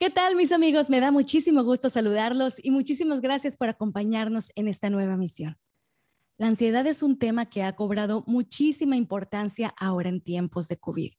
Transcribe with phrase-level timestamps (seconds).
[0.00, 0.90] ¿Qué tal mis amigos?
[0.90, 5.58] Me da muchísimo gusto saludarlos y muchísimas gracias por acompañarnos en esta nueva misión.
[6.36, 11.10] La ansiedad es un tema que ha cobrado muchísima importancia ahora en tiempos de COVID.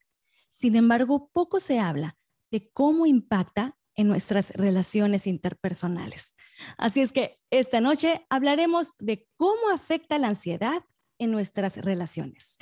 [0.50, 2.16] Sin embargo, poco se habla
[2.52, 6.38] de cómo impacta en nuestras relaciones interpersonales.
[6.78, 10.86] Así es que esta noche hablaremos de cómo afecta la ansiedad
[11.18, 12.58] en nuestras relaciones.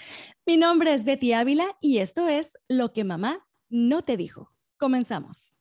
[0.47, 4.51] Mi nombre es Betty Ávila y esto es Lo que mamá no te dijo.
[4.77, 5.56] Comenzamos.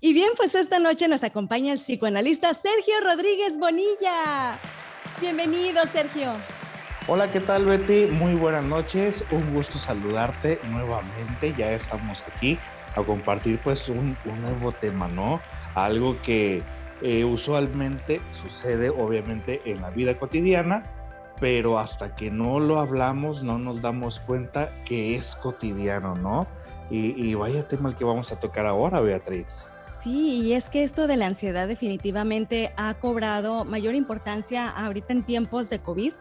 [0.00, 4.58] Y bien, pues esta noche nos acompaña el psicoanalista Sergio Rodríguez Bonilla.
[5.20, 6.32] Bienvenido, Sergio.
[7.08, 8.06] Hola, ¿qué tal, Betty?
[8.06, 9.24] Muy buenas noches.
[9.30, 11.54] Un gusto saludarte nuevamente.
[11.56, 12.58] Ya estamos aquí
[12.94, 15.40] a compartir pues un, nuevo tema, ¿no?
[15.74, 16.62] Algo que
[17.02, 20.84] eh, usualmente sucede obviamente en la vida cotidiana,
[21.40, 26.46] pero hasta que no lo hablamos no nos damos cuenta que es cotidiano, ¿no?
[26.90, 29.68] Y, y vaya tema el que vamos a tocar ahora, Beatriz.
[30.02, 35.24] Sí, y es que esto de la ansiedad definitivamente ha cobrado mayor importancia ahorita en
[35.24, 36.12] tiempos de COVID,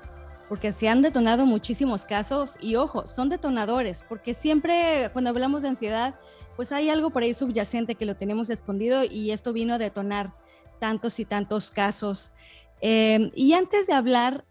[0.49, 5.69] porque se han detonado muchísimos casos y ojo, son detonadores, porque siempre cuando hablamos de
[5.69, 6.15] ansiedad,
[6.55, 10.33] pues hay algo por ahí subyacente que lo tenemos escondido y esto vino a detonar
[10.79, 12.31] tantos y tantos casos.
[12.81, 14.45] Em, y antes de hablar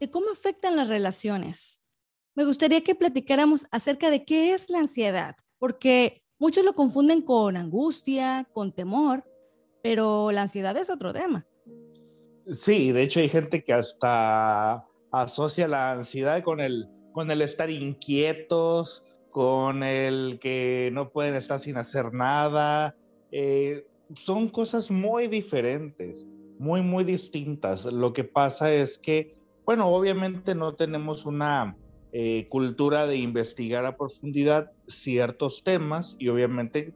[0.00, 1.82] de cómo afectan las relaciones,
[2.34, 7.56] me gustaría que platicáramos acerca de qué es la ansiedad, porque Muchos lo confunden con
[7.56, 9.24] angustia, con temor,
[9.82, 11.44] pero la ansiedad es otro tema.
[12.48, 17.70] Sí, de hecho hay gente que hasta asocia la ansiedad con el, con el estar
[17.70, 22.94] inquietos, con el que no pueden estar sin hacer nada.
[23.32, 26.24] Eh, son cosas muy diferentes,
[26.56, 27.84] muy, muy distintas.
[27.84, 29.36] Lo que pasa es que,
[29.68, 31.76] bueno, obviamente no tenemos una
[32.12, 36.94] eh, cultura de investigar a profundidad ciertos temas y obviamente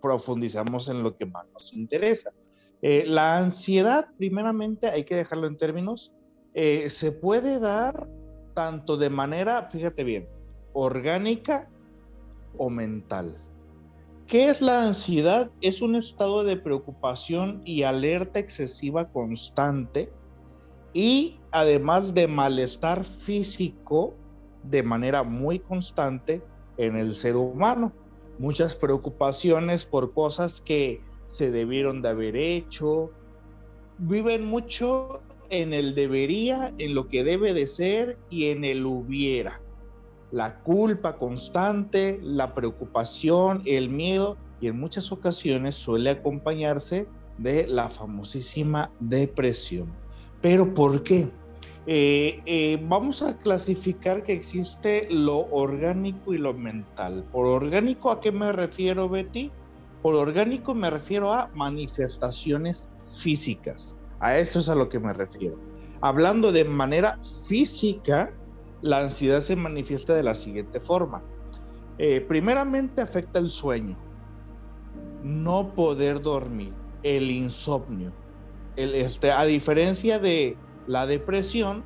[0.00, 2.32] profundizamos en lo que más nos interesa.
[2.80, 6.14] Eh, la ansiedad, primeramente, hay que dejarlo en términos,
[6.54, 8.08] eh, se puede dar
[8.54, 10.26] tanto de manera, fíjate bien,
[10.72, 11.68] orgánica
[12.56, 13.36] o mental.
[14.26, 15.50] ¿Qué es la ansiedad?
[15.60, 20.10] Es un estado de preocupación y alerta excesiva constante
[20.96, 24.14] y además de malestar físico
[24.62, 26.42] de manera muy constante
[26.78, 27.92] en el ser humano.
[28.38, 33.10] Muchas preocupaciones por cosas que se debieron de haber hecho.
[33.98, 35.20] Viven mucho
[35.50, 39.60] en el debería, en lo que debe de ser y en el hubiera.
[40.32, 47.06] La culpa constante, la preocupación, el miedo y en muchas ocasiones suele acompañarse
[47.36, 50.05] de la famosísima depresión.
[50.40, 51.30] ¿Pero por qué?
[51.88, 57.24] Eh, eh, vamos a clasificar que existe lo orgánico y lo mental.
[57.30, 59.52] Por orgánico, ¿a qué me refiero, Betty?
[60.02, 63.96] Por orgánico me refiero a manifestaciones físicas.
[64.18, 65.58] A eso es a lo que me refiero.
[66.00, 67.18] Hablando de manera
[67.48, 68.32] física,
[68.82, 71.22] la ansiedad se manifiesta de la siguiente forma.
[71.98, 73.96] Eh, primeramente afecta el sueño,
[75.22, 78.12] no poder dormir, el insomnio.
[78.76, 81.84] Este, a diferencia de la depresión,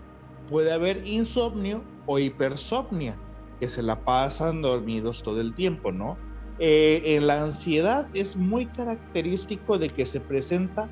[0.48, 3.16] puede haber insomnio o hipersomnia,
[3.60, 6.18] que se la pasan dormidos todo el tiempo, ¿no?
[6.58, 10.90] Eh, en la ansiedad es muy característico de que se presenta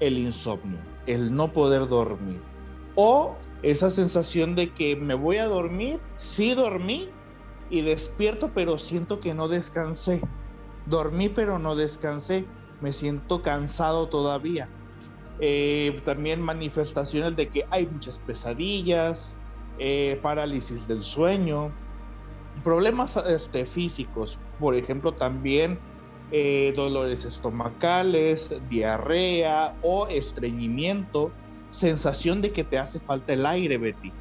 [0.00, 2.40] el insomnio, el no poder dormir,
[2.94, 7.08] o esa sensación de que me voy a dormir, sí dormí
[7.70, 10.20] y despierto, pero siento que no descansé.
[10.86, 12.46] Dormí, pero no descansé.
[12.80, 14.68] Me siento cansado todavía.
[15.40, 19.36] Eh, también manifestaciones de que hay muchas pesadillas,
[19.78, 21.72] eh, parálisis del sueño,
[22.64, 25.78] problemas este, físicos, por ejemplo, también
[26.32, 31.30] eh, dolores estomacales, diarrea o estreñimiento,
[31.70, 34.12] sensación de que te hace falta el aire, Betty.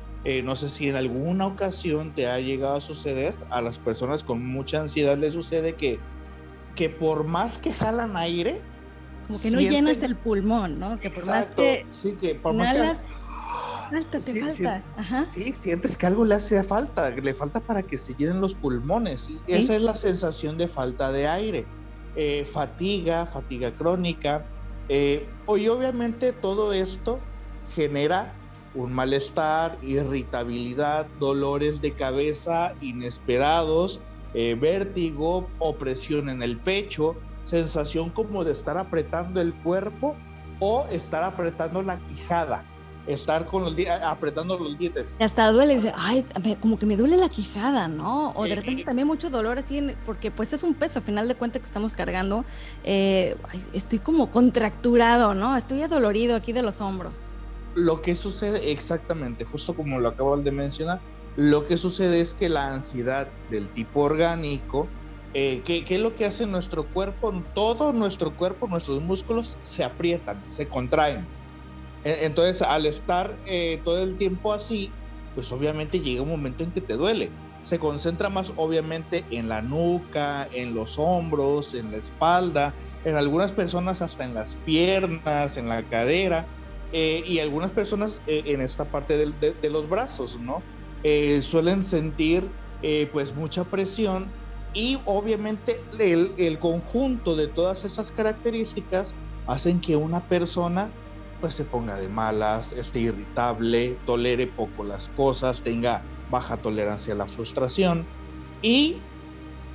[0.43, 4.45] no sé si en alguna ocasión te ha llegado a suceder, a las personas con
[4.45, 5.99] mucha ansiedad les sucede que,
[6.75, 8.61] que por más que jalan aire,
[9.27, 10.99] como que no llenas el pulmón, ¿no?
[10.99, 11.85] Que por más que.
[11.91, 13.03] Sí, que por más que.
[14.11, 18.55] te sí, sientes que algo le hace falta, le falta para que se llenen los
[18.55, 19.29] pulmones.
[19.47, 21.65] Esa es la sensación de falta de aire.
[22.15, 24.45] Eh, fatiga, fatiga crónica.
[24.89, 27.19] Eh, y obviamente todo esto
[27.75, 28.33] genera
[28.73, 33.99] un malestar, irritabilidad, dolores de cabeza inesperados,
[34.33, 37.15] eh, vértigo, opresión en el pecho,
[37.47, 40.15] sensación como de estar apretando el cuerpo
[40.59, 42.65] o estar apretando la quijada.
[43.07, 43.73] estar con los
[44.03, 45.15] apretando los dientes.
[45.17, 46.25] Hasta duele, dice, ay,
[46.59, 48.31] como que me duele la quijada, ¿no?
[48.31, 51.35] O de repente también mucho dolor así, porque pues es un peso, al final de
[51.35, 52.43] cuentas que estamos cargando.
[52.83, 53.37] Eh,
[53.71, 55.55] estoy como contracturado, ¿no?
[55.55, 57.21] Estoy adolorido aquí de los hombros.
[57.75, 60.99] Lo que sucede exactamente, justo como lo acabo de mencionar,
[61.37, 64.89] lo que sucede es que la ansiedad del tipo orgánico,
[65.33, 67.43] eh, ¿qué, es lo que hace nuestro cuerpo?
[67.53, 71.27] Todo nuestro cuerpo, nuestros músculos se aprietan, se contraen.
[72.03, 74.91] E, entonces, al estar eh, todo el tiempo así,
[75.35, 77.31] pues obviamente llega un momento en que te duele.
[77.61, 82.73] Se concentra más obviamente en la nuca, en los hombros, en la espalda,
[83.03, 86.47] en algunas personas hasta en las piernas, en la cadera,
[86.93, 90.63] eh, y algunas personas en esta parte de, de los brazos, ¿no?
[91.03, 92.51] Eh, suelen sentir
[92.81, 94.31] eh, pues mucha presión
[94.73, 99.13] y obviamente el, el, conjunto de todas esas características
[99.47, 100.89] hacen que una persona
[101.39, 107.17] pues se ponga de malas, esté irritable, tolere poco las cosas, tenga baja tolerancia a
[107.17, 108.05] la frustración
[108.61, 108.97] y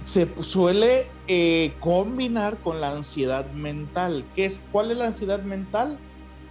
[0.04, 4.24] se suele eh, combinar con la ansiedad mental.
[4.34, 5.98] ¿Qué es, ¿Cuál es la ansiedad mental?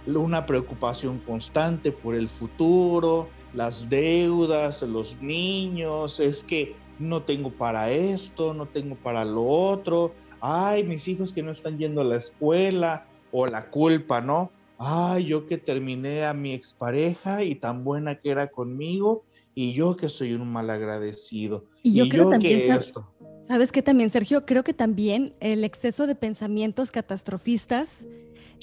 [0.06, 7.90] Una preocupación constante por el futuro, las deudas, los niños, es que no tengo para
[7.90, 12.16] esto, no tengo para lo otro, ay, mis hijos que no están yendo a la
[12.16, 14.52] escuela, o la culpa, ¿no?
[14.78, 19.96] Ay, yo que terminé a mi expareja y tan buena que era conmigo, y yo
[19.96, 21.64] que soy un mal agradecido.
[21.82, 23.12] Y yo, creo que esto.
[23.46, 24.46] ¿Sabes qué también, Sergio?
[24.46, 28.06] Creo que también el exceso de pensamientos catastrofistas,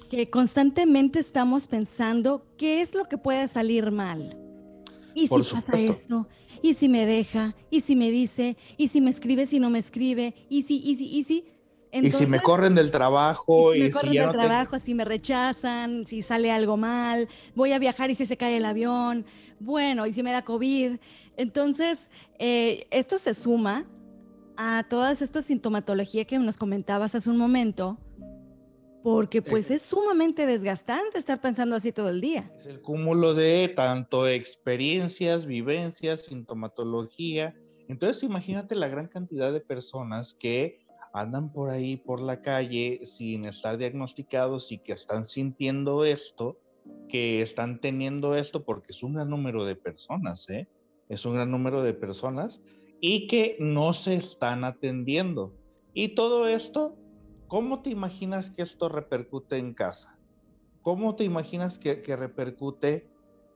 [0.09, 4.35] que constantemente estamos pensando qué es lo que puede salir mal
[5.13, 6.27] ¿Y si pasa eso?
[6.61, 7.55] ¿Y si me deja?
[7.69, 8.57] ¿Y si me dice?
[8.77, 10.33] ¿Y si me escribe si no me escribe?
[10.49, 11.45] ¿Y si, y si, y si?
[11.91, 16.05] y si me corren del trabajo, y si, me corren del trabajo, si me rechazan,
[16.05, 19.25] si sale algo mal, voy a viajar y si se cae el avión,
[19.59, 20.97] bueno, y si me da COVID.
[21.37, 23.85] Entonces, eh, esto se suma
[24.57, 27.97] a todas estas sintomatologías que nos comentabas hace un momento,
[29.03, 32.51] porque pues es sumamente desgastante estar pensando así todo el día.
[32.57, 37.55] Es el cúmulo de tanto experiencias, vivencias, sintomatología.
[37.87, 40.79] Entonces imagínate la gran cantidad de personas que
[41.13, 46.59] andan por ahí por la calle sin estar diagnosticados y que están sintiendo esto,
[47.07, 50.67] que están teniendo esto, porque es un gran número de personas, ¿eh?
[51.07, 52.61] Es un gran número de personas
[53.01, 55.55] y que no se están atendiendo.
[55.93, 56.98] Y todo esto
[57.49, 60.19] ¿Cómo te imaginas que esto repercute en casa?
[60.83, 63.09] ¿Cómo te imaginas que, repercute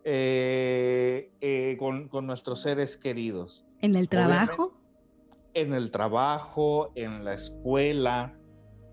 [0.04, 3.66] eh, eh, con, nuestros seres queridos?
[3.82, 4.74] ¿En el trabajo?
[5.56, 8.36] en el trabajo, en la escuela,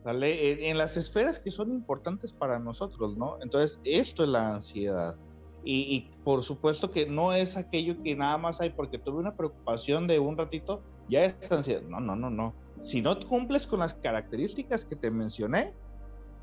[0.04, 0.68] ¿vale?
[0.68, 3.38] En, las esferas que son importantes para nosotros, ¿no?
[3.40, 5.16] Entonces, esto es la ansiedad.
[5.64, 9.34] Y, y, por supuesto que no es aquello que nada más hay porque tuve una
[9.34, 11.80] preocupación de un ratito, ya es ansiedad.
[11.88, 15.74] No, no, no, no si no cumples con las características que te mencioné,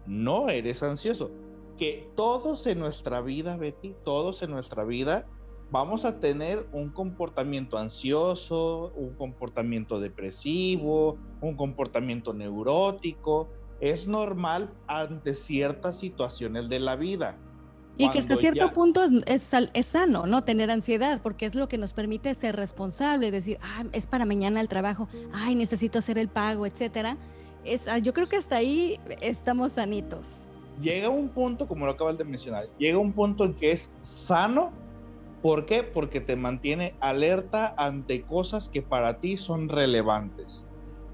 [0.06, 1.32] no eres ansioso.
[1.78, 5.26] Que todos en nuestra vida, Betty, todos en nuestra vida,
[5.72, 13.50] vamos a tener un comportamiento ansioso, un comportamiento depresivo, un comportamiento neurótico.
[13.80, 17.38] Es normal ante ciertas situaciones de la vida.
[17.98, 20.44] Y que hasta cierto punto es, es, sano, ¿no?
[20.44, 24.62] Tener ansiedad, porque es lo que nos permite ser responsable, decir, ah, es para mañana
[24.62, 27.18] el trabajo, ay, necesito hacer el pago, etcétera.
[27.64, 30.28] Es, ah, yo creo que hasta ahí estamos sanitos.
[30.80, 34.72] Llega un punto, como lo acabas de mencionar, llega un punto en que es sano.
[35.42, 35.82] ¿Por qué?
[35.82, 40.66] Porque te mantiene alerta ante cosas que para ti son relevantes.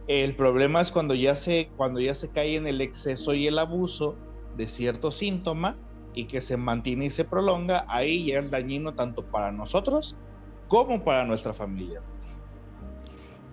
[0.07, 3.57] El problema es cuando ya se, cuando ya se cae en el exceso y el
[3.57, 4.17] abuso
[4.57, 5.77] de cierto síntoma
[6.13, 10.15] y que se mantiene y se prolonga, ahí ya es dañino tanto para nosotros
[10.67, 12.01] como para nuestra familia.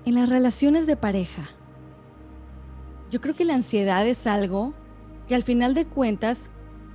[0.05, 1.49] En las relaciones de pareja,
[3.11, 4.73] yo creo que la ansiedad es algo
[5.29, 6.51] que al final de cuentas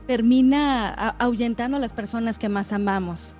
[0.07, 3.35] termina ahuyentando a las personas que más amamos,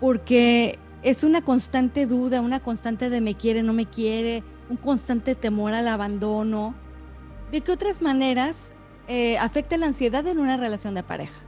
[0.00, 5.34] porque es una constante duda, una constante de me quiere, no me quiere, un constante
[5.34, 6.74] temor al abandono.
[7.52, 8.72] ¿De qué otras maneras
[9.08, 11.40] eh, afecta la ansiedad en una relación de pareja?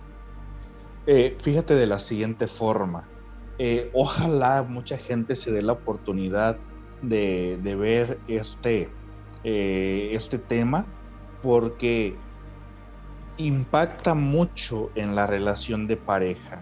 [1.07, 3.09] Eh, fíjate de la siguiente forma.
[3.59, 6.59] Eh, ojalá mucha gente se dé la oportunidad
[7.03, 8.91] de, ver este,
[9.45, 10.87] este tema
[11.43, 12.17] porque
[13.39, 16.61] impacta mucho en la relación de pareja.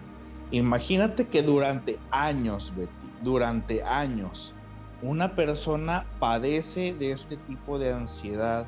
[0.51, 2.91] Imagínate que durante años, Betty,
[3.23, 4.53] durante años,
[5.01, 8.67] una persona padece de este tipo de ansiedad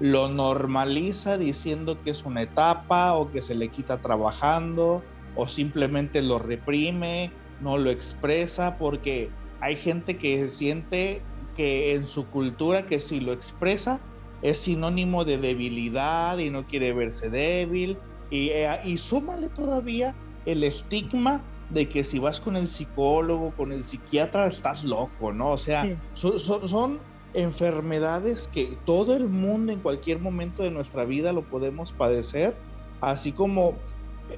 [0.00, 6.22] lo normaliza diciendo que es una etapa o que se le quita trabajando o simplemente
[6.22, 11.22] lo reprime, no lo expresa, porque hay gente que siente
[11.56, 14.00] que en su cultura que si lo expresa
[14.42, 17.98] es sinónimo de debilidad y no quiere verse débil.
[18.30, 23.72] Y, eh, y súmale todavía el estigma de que si vas con el psicólogo, con
[23.72, 25.52] el psiquiatra, estás loco, ¿no?
[25.52, 27.00] O sea, son, son,
[27.34, 32.54] enfermedades que todo el mundo en cualquier momento de nuestra vida lo podemos padecer,
[33.00, 33.74] así como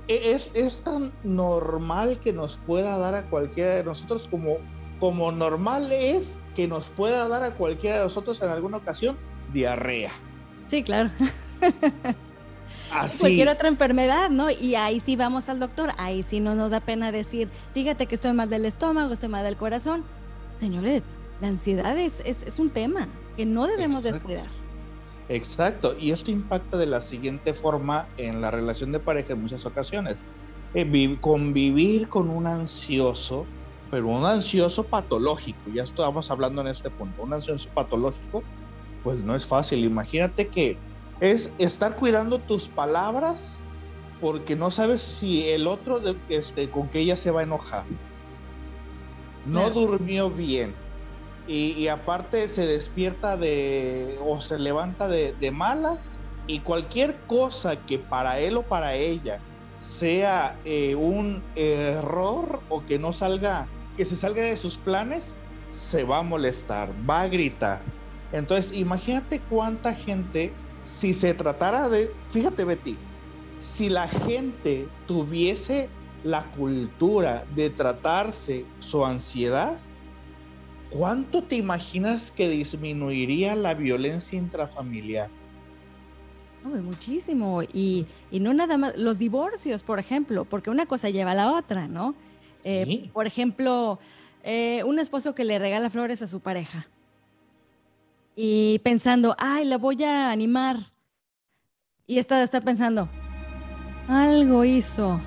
[0.08, 4.58] e, es, es tan normal que nos pueda dar a cualquiera de nosotros como,
[4.98, 9.16] como normal es que nos pueda dar a cualquiera de nosotros en alguna ocasión
[9.52, 10.10] diarrea.
[10.66, 11.10] Sí, claro.
[12.92, 13.20] Así.
[13.20, 14.50] Cualquier otra enfermedad, ¿no?
[14.50, 18.16] Y ahí sí vamos al doctor, ahí sí no nos da pena decir, fíjate que
[18.16, 20.04] estoy mal del estómago, estoy mal del corazón.
[20.58, 24.46] Señores, la ansiedad es, es, un tema que no debemos descuidar.
[25.28, 29.64] Exacto, y esto impacta de la siguiente forma en la relación de pareja en muchas
[29.64, 30.16] ocasiones.
[30.74, 33.46] Eh, convivir con un ansioso,
[33.90, 38.42] pero un ansioso patológico, ya estamos hablando en este punto, un ansioso patológico,
[39.02, 39.84] pues no es fácil.
[39.84, 40.76] Imagínate que
[41.20, 43.58] es estar cuidando tus palabras
[44.20, 47.84] porque no sabes si el otro este, con que ella se va a enojar.
[49.46, 50.74] No durmió bien.
[51.46, 58.38] Y, aparte se despierta de o se levanta de, malas y cualquier cosa que para
[58.38, 59.40] él o para ella
[59.80, 63.66] sea eh, un error o que no salga,
[63.96, 65.34] que se salga de sus planes,
[65.70, 67.82] se va a molestar, va a gritar.
[68.32, 70.52] Entonces, imagínate cuánta gente
[70.84, 72.96] si se tratara de, fíjate Betty,
[73.58, 75.88] si la gente tuviese
[76.24, 79.78] la cultura de tratarse su ansiedad,
[80.90, 85.30] ¿cuánto te imaginas que disminuiría la violencia intrafamiliar?
[86.64, 87.62] muchísimo.
[87.62, 91.88] Y, no nada más, los divorcios, por ejemplo, porque una cosa lleva a la otra,
[91.88, 92.14] ¿no?
[92.64, 93.98] Eh, por ejemplo,
[94.42, 96.86] eh, un esposo que le regala flores a su pareja
[98.36, 100.92] y pensando, ay, la voy a animar.
[102.06, 103.08] Y está de estar pensando,
[104.08, 105.20] algo hizo.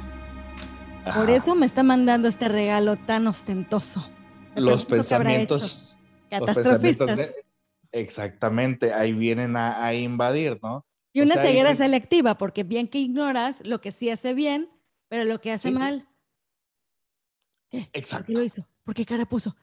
[1.15, 4.07] Por eso me está mandando este regalo tan ostentoso.
[4.55, 5.97] los pensamientos,
[6.29, 7.33] catastrofistas.
[7.91, 10.85] exactamente, ahí vienen a, invadir, ¿no?
[11.13, 14.69] Y una ceguera selectiva, porque bien que ignoras lo que sí hace bien,
[15.09, 16.07] pero lo que hace mal.
[17.71, 18.25] Exacto.
[18.25, 18.67] ¿Por qué lo hizo?
[18.83, 19.55] ¿Por qué cara puso?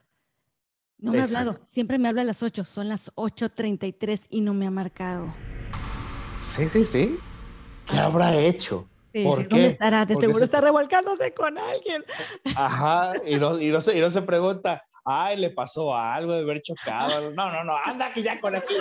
[0.97, 1.55] No me ha hablado.
[1.65, 2.63] Siempre me habla a las 8.
[2.63, 5.33] Son las 8.33 y no me ha marcado.
[6.41, 7.17] Sí, sí, sí.
[7.87, 8.87] ¿Qué habrá hecho?
[9.13, 9.67] ¿Por qué?
[9.67, 10.05] estará?
[10.05, 12.03] De seguro está revolcándose con alguien.
[12.55, 16.41] Ajá, y no, y, no se, y no se pregunta, ay, le pasó algo de
[16.41, 17.31] haber chocado.
[17.31, 18.75] No, no, no, anda que ya con aquí.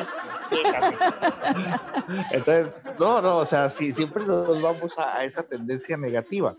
[2.30, 6.56] Entonces, no, no, o sea, sí, siempre nos vamos a esa tendencia negativa.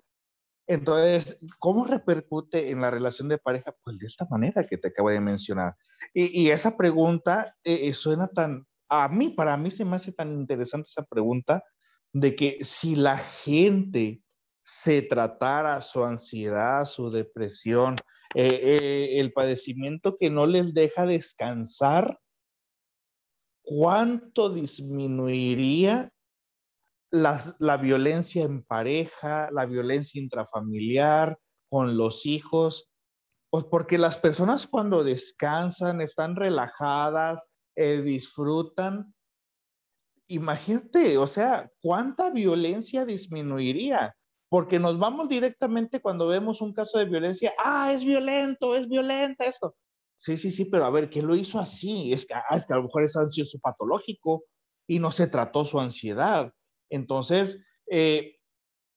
[0.67, 3.75] Entonces, ¿cómo repercute en la relación de pareja?
[3.83, 5.75] Pues de esta manera que te acabo de mencionar.
[6.13, 10.31] Y, esa pregunta eh, eh, suena tan, a mí, para mí se me hace tan
[10.31, 11.63] interesante esa pregunta
[12.13, 14.21] de que si la gente
[14.61, 17.95] se tratara su ansiedad, su depresión,
[18.35, 22.19] eh, el padecimiento que no les deja descansar,
[23.63, 26.11] ¿cuánto disminuiría
[27.11, 31.37] la violencia en pareja, la violencia intrafamiliar,
[31.71, 32.91] con los hijos,
[33.49, 39.15] pues porque las personas cuando descansan, están relajadas, eh, disfrutan,
[40.33, 44.15] imagínate, o sea, cuánta violencia disminuiría,
[44.49, 49.45] porque nos vamos directamente cuando vemos un caso de violencia, ah, es violento, es violenta
[49.45, 49.75] esto.
[50.17, 52.13] Sí, sí, sí, pero a ver, ¿qué lo hizo así?
[52.13, 54.43] Es que, ah, es que a lo mejor es ansioso patológico
[54.87, 56.53] y no se trató su ansiedad
[56.91, 58.35] entonces, eh,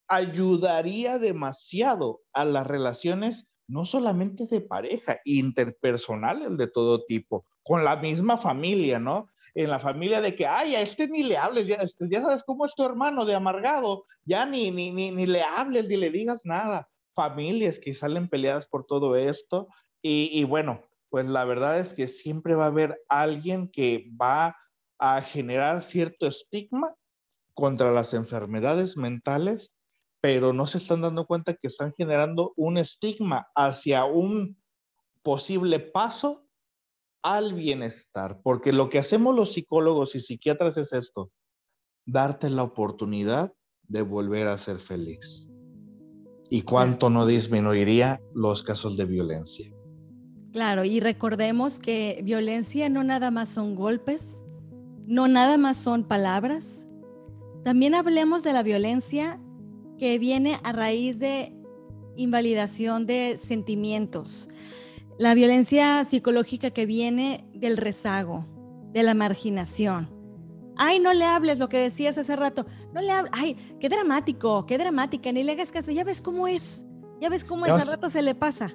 [0.09, 7.97] ayudaría demasiado a las relaciones, no solamente de pareja, interpersonales de todo tipo, con la
[7.97, 9.31] misma familia, ¿no?
[9.55, 12.43] En la familia de que, ay, a este ni le hables, ya, este, ya sabes
[12.45, 16.11] cómo es tu hermano de amargado, ya ni, ni, ni, ni le hables, ni le
[16.11, 16.89] digas nada.
[17.15, 19.69] Familias que salen peleadas por todo esto.
[20.03, 24.57] Y, y bueno, pues la verdad es que siempre va a haber alguien que va
[24.99, 26.97] a generar cierto estigma
[27.55, 29.73] contra las enfermedades mentales,
[30.21, 34.61] pero no se están dando cuenta que están generando un estigma hacia un
[35.23, 36.44] posible paso
[37.25, 41.33] al bienestar, porque lo que hacemos los psicólogos y psiquiatras es esto,
[42.07, 43.55] darte la oportunidad
[43.89, 45.49] de volver a ser feliz.
[46.51, 49.75] ¿Y cuánto no disminuiría los casos de violencia?
[50.53, 54.45] Claro, y recordemos que violencia no nada más son golpes,
[55.07, 56.87] no nada más son palabras,
[57.65, 59.41] también hablemos de la violencia
[59.99, 61.57] que viene a raíz de
[62.17, 64.51] invalidación de sentimientos,
[65.19, 68.47] la violencia psicológica que viene del rezago,
[68.93, 70.11] de la marginación.
[70.77, 72.67] Ay, no le hables lo que decías hace rato.
[72.93, 73.33] No le hables.
[73.35, 75.31] Ay, qué dramático, qué dramática.
[75.31, 75.93] Ni le hagas caso.
[75.93, 76.85] Ya ves cómo es.
[77.21, 77.73] Ya ves cómo es.
[77.73, 78.75] Al rato se le pasa.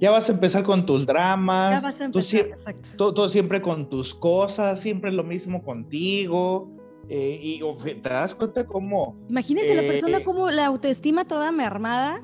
[0.00, 1.82] Ya vas a empezar con tus dramas.
[1.82, 6.70] Ya vas a empezar, todo, siempre con tus cosas, siempre lo mismo contigo.
[7.08, 7.60] Eh, y
[8.00, 9.16] te das cuenta cómo.
[9.28, 12.22] Imagínese la persona eh, como la autoestima toda mermada.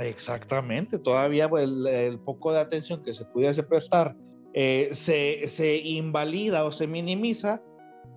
[0.00, 4.16] Exactamente, todavía pues, el, poco de atención que se pudiese prestar
[4.54, 7.62] eh, se, se, invalida o se minimiza,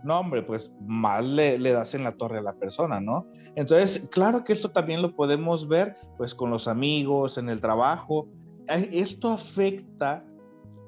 [0.03, 3.25] no hombre, pues mal le, le, das en la torre a la persona, ¿no?
[3.55, 8.27] Entonces, claro que esto también lo podemos ver pues con los amigos, en el trabajo.
[8.67, 10.25] Esto afecta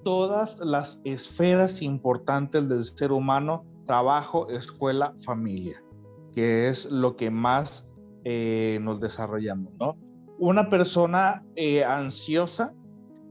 [0.03, 5.81] todas las esferas importantes del ser humano trabajo, escuela, familia,
[6.33, 7.89] que es lo que más
[8.25, 9.97] eh, nos desarrollamos, ¿no?
[10.39, 12.73] Una persona eh, ansiosa,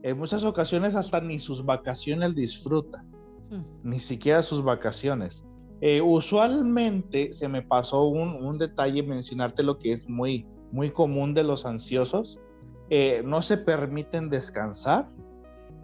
[0.03, 3.03] en muchas ocasiones hasta ni sus vacaciones disfruta,
[3.49, 3.63] mm.
[3.83, 5.43] ni siquiera sus vacaciones.
[5.81, 11.33] Eh, usualmente se me pasó un, un, detalle mencionarte lo que es muy, muy común
[11.33, 12.39] de los ansiosos.
[13.25, 15.09] no se permiten descansar.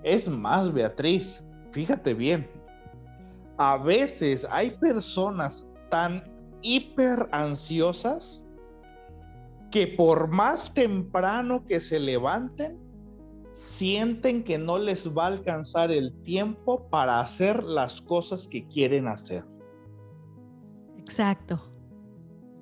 [0.04, 2.50] Es más, Beatriz, fíjate bien,
[3.58, 6.24] a veces hay personas tan
[6.62, 8.43] hiper ansiosas
[9.74, 12.78] que por más temprano que se levanten,
[13.50, 19.08] sienten que no les va a alcanzar el tiempo para hacer las cosas que quieren
[19.08, 19.44] hacer.
[21.00, 21.60] Exacto.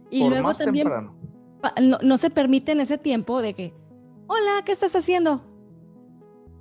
[0.09, 0.87] Y luego también
[1.81, 3.73] No, no se permiten ese tiempo de que,
[4.27, 5.43] hola, ¿qué estás haciendo?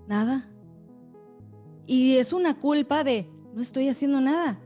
[0.08, 0.50] Nada.
[1.86, 4.58] Y es una culpa de, no estoy haciendo nada.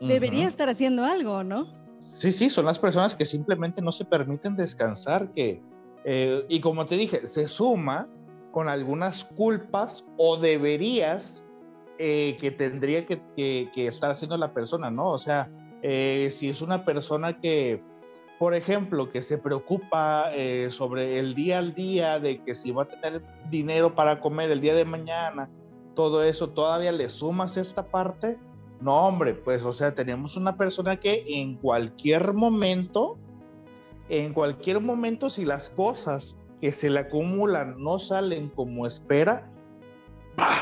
[0.00, 1.85] Debería estar haciendo algo, ¿no?
[2.00, 5.62] Sí, sí, son las personas que simplemente no se permiten descansar, que,
[6.04, 8.08] eh, y como te dije, se suma
[8.52, 11.44] con algunas culpas o deberías
[11.98, 15.10] eh, que tendría que, estar haciendo la persona, ¿no?
[15.10, 15.50] O sea,
[15.82, 17.82] eh, si es una persona que,
[18.38, 20.30] por ejemplo, que se preocupa
[20.70, 24.60] sobre el día al día, de que si va a tener dinero para comer el
[24.60, 25.50] día de mañana,
[25.94, 28.38] todo eso, todavía le sumas esta parte,
[28.80, 33.18] no hombre, pues o sea, tenemos una persona que en cualquier momento,
[34.08, 39.50] en cualquier momento, si las cosas que se le acumulan no salen como espera,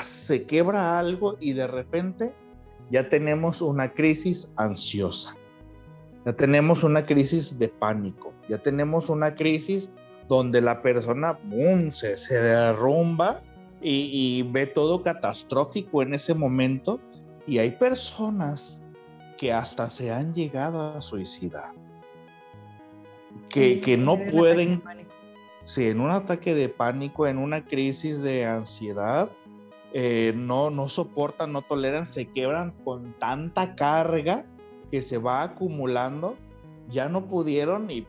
[0.03, 2.35] se quebra algo y de repente
[2.91, 5.37] ya tenemos una crisis ansiosa,
[6.25, 9.91] ya tenemos una crisis de pánico, ya tenemos una crisis
[10.29, 13.43] donde la persona boom, se, se derrumba
[13.85, 17.01] y, ve todo catastrófico en ese momento
[17.47, 18.81] y hay personas
[19.37, 21.73] que hasta se han llegado a suicidar,
[23.49, 24.83] que, que no pueden,
[25.65, 29.31] si en un ataque de pánico, en una crisis de ansiedad,
[29.97, 34.45] eh, no, no soportan, no toleran, se quebran con tanta carga
[34.91, 36.37] que se va acumulando,
[36.89, 38.05] ya no pudieron y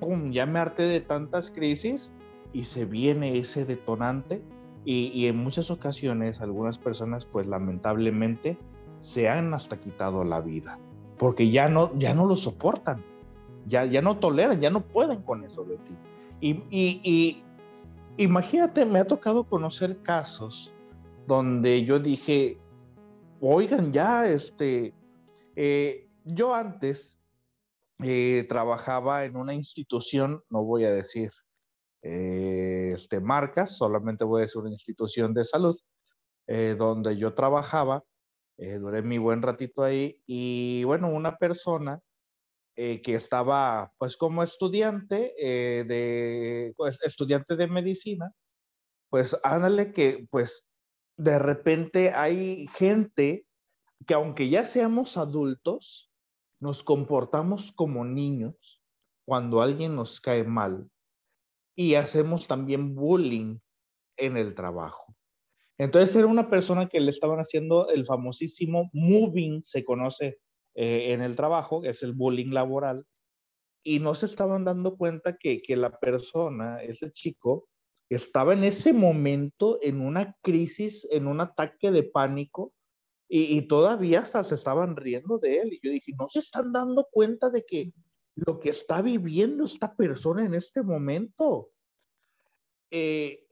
[0.00, 0.32] ¡pum!
[0.32, 2.12] ya me harté de tantas crisis
[2.52, 4.42] y se viene ese detonante.
[4.84, 8.56] Y, en muchas ocasiones algunas personas pues lamentablemente
[9.00, 10.78] se han hasta quitado la vida
[11.20, 13.04] porque ya no, ya no lo soportan,
[13.66, 15.94] ya, ya no toleran, ya no pueden con eso de ti.
[16.40, 17.44] Y, y,
[18.16, 20.72] imagínate, me ha tocado conocer casos
[21.26, 22.58] donde yo dije,
[23.38, 24.94] oigan, ya, este,
[25.56, 27.20] eh, yo antes
[28.02, 31.32] eh, trabajaba en una institución, no voy a decir
[32.00, 35.78] eh, este, marcas, solamente voy a decir una institución de salud,
[36.78, 38.02] donde yo trabajaba,
[38.60, 42.00] eh, duré mi buen ratito ahí, y bueno, una persona
[42.76, 48.32] que estaba pues como estudiante de, pues, estudiante de medicina,
[49.10, 50.66] pues ándale que pues
[51.18, 53.46] de repente hay gente
[54.06, 56.10] que aunque ya seamos adultos,
[56.60, 58.82] nos comportamos como niños
[59.26, 60.90] cuando alguien nos cae mal
[61.76, 63.58] y hacemos también bullying
[64.18, 65.16] en el trabajo.
[65.80, 70.38] Entonces era una persona que le estaban haciendo el famosísimo moving, se conoce
[70.74, 73.06] eh, en el trabajo, es el bullying laboral,
[73.82, 77.66] y no se estaban dando cuenta que, que la persona, ese chico,
[78.10, 82.74] estaba en ese momento en una crisis, en un ataque de pánico,
[83.26, 85.72] y, todavía hasta se estaban riendo de él.
[85.72, 87.94] Y yo dije, no se están dando cuenta de que
[88.34, 91.70] lo que está viviendo esta persona en este momento.
[92.90, 93.46] Eh,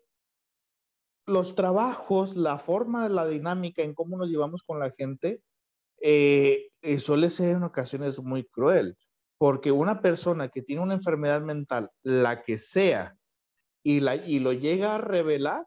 [1.28, 5.42] los trabajos, la forma, la dinámica en cómo nos llevamos con la gente,
[6.00, 8.96] eh, eh, suele ser en ocasiones muy cruel,
[9.36, 13.16] porque una persona que tiene una enfermedad mental, la que sea,
[13.82, 15.66] y, la, y lo llega a revelar,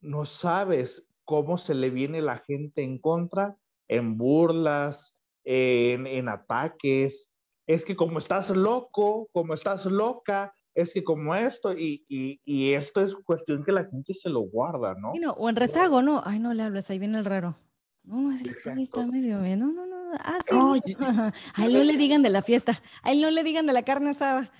[0.00, 3.56] no sabes cómo se le viene la gente en contra,
[3.88, 7.30] en burlas, en, en ataques.
[7.66, 12.72] Es que como estás loco, como estás loca, es que como esto, y, y, y,
[12.72, 15.12] esto es cuestión que la gente se lo guarda, ¿no?
[15.12, 16.22] o en rezago, ¿no?
[16.24, 17.58] Ay, no le hables, ahí viene el raro.
[18.04, 19.60] No, está, está medio bien.
[19.60, 20.12] No, no, no.
[20.18, 20.54] Ah, sí.
[20.54, 20.74] No,
[21.54, 23.82] a él no le digan de la fiesta, a él no le digan de la
[23.82, 24.50] carne asada.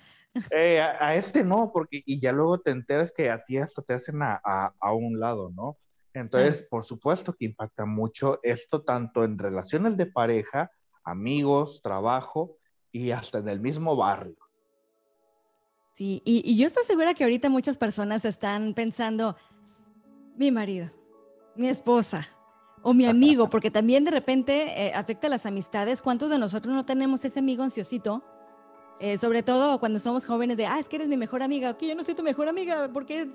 [0.50, 3.94] Eh, a, este no, porque y ya luego te enteras que a ti hasta te
[3.94, 5.76] hacen a, a, a un lado, ¿no?
[6.14, 10.70] Entonces, por supuesto que impacta mucho esto tanto en relaciones de pareja,
[11.04, 12.58] amigos, trabajo
[12.90, 14.36] y hasta en el mismo barrio.
[16.02, 19.36] Sí, y, y yo estoy segura que ahorita muchas personas están pensando,
[20.36, 20.90] mi marido,
[21.54, 22.26] mi esposa,
[22.82, 26.02] o mi amigo, porque también de repente eh, afecta a las amistades.
[26.02, 28.20] ¿Cuántos de nosotros no tenemos ese amigo ansiosito?
[28.98, 31.82] Eh, sobre todo cuando somos jóvenes de, ah, es que eres mi mejor amiga, ok,
[31.82, 33.30] yo no soy tu mejor amiga, porque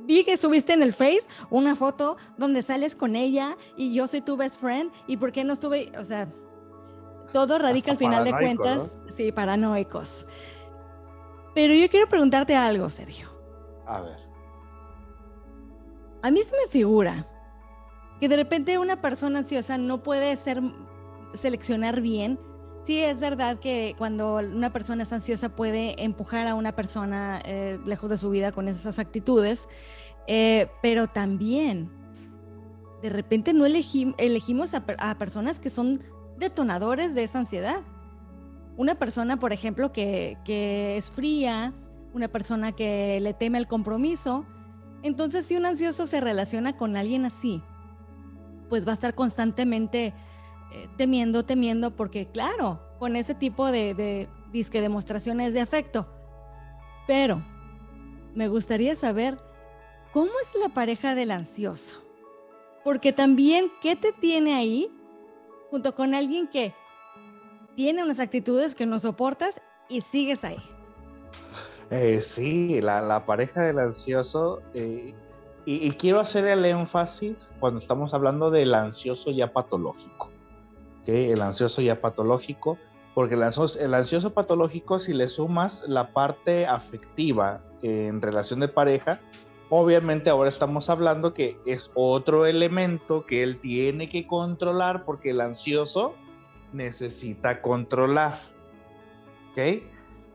[0.00, 4.22] vi que subiste en el Face una foto donde sales con ella y yo soy
[4.22, 6.28] tu best friend, y por qué no estuve, o sea,
[7.32, 10.26] todo radica al final de cuentas, sí, paranoicos.
[11.54, 13.28] Pero yo quiero preguntarte algo, Sergio.
[13.86, 14.18] A ver.
[16.22, 17.26] A mí se me figura
[18.20, 20.62] que de repente una persona ansiosa no puede ser
[21.34, 22.38] seleccionar bien.
[22.84, 27.78] Sí, es verdad que cuando una persona es ansiosa puede empujar a una persona eh,
[27.84, 29.68] lejos de su vida con esas actitudes,
[30.26, 31.90] eh, pero también
[33.02, 36.02] de repente no elegimos a, a, personas que son
[36.38, 37.82] detonadores de esa ansiedad.
[38.76, 41.72] Una persona, por ejemplo, que, que es fría,
[42.14, 44.46] una persona que le teme el compromiso.
[45.02, 47.62] Entonces, si un ansioso se relaciona con alguien así,
[48.68, 50.14] pues va a estar constantemente
[50.72, 56.06] eh, temiendo, temiendo, porque claro, con ese tipo de, de disque demostraciones de afecto.
[57.06, 57.42] Pero
[58.34, 59.38] me gustaría saber
[60.12, 62.00] cómo es la pareja del ansioso.
[62.84, 64.88] Porque también, ¿qué te tiene ahí
[65.70, 66.74] junto con alguien que
[67.76, 70.58] tiene unas actitudes que no soportas y sigues ahí?
[71.90, 75.14] Eh, sí, la, la, pareja del ansioso eh,
[75.64, 80.30] y, quiero hacer el énfasis cuando estamos hablando del ansioso ya patológico.
[81.02, 81.30] ¿okay?
[81.30, 82.78] El ansioso ya patológico,
[83.14, 88.68] porque el ansioso, el ansioso patológico, si le sumas la parte afectiva en relación de
[88.68, 89.20] pareja,
[89.70, 95.40] obviamente ahora estamos hablando que es otro elemento que él tiene que controlar porque el
[95.40, 96.16] ansioso
[96.72, 98.38] necesita controlar.
[99.52, 99.82] ¿Ok?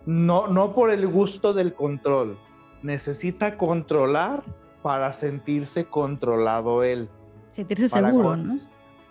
[0.05, 2.37] No, no por el gusto del control,
[2.81, 4.43] necesita controlar
[4.81, 7.09] para sentirse controlado él.
[7.51, 8.59] Sentirse seguro, ¿no?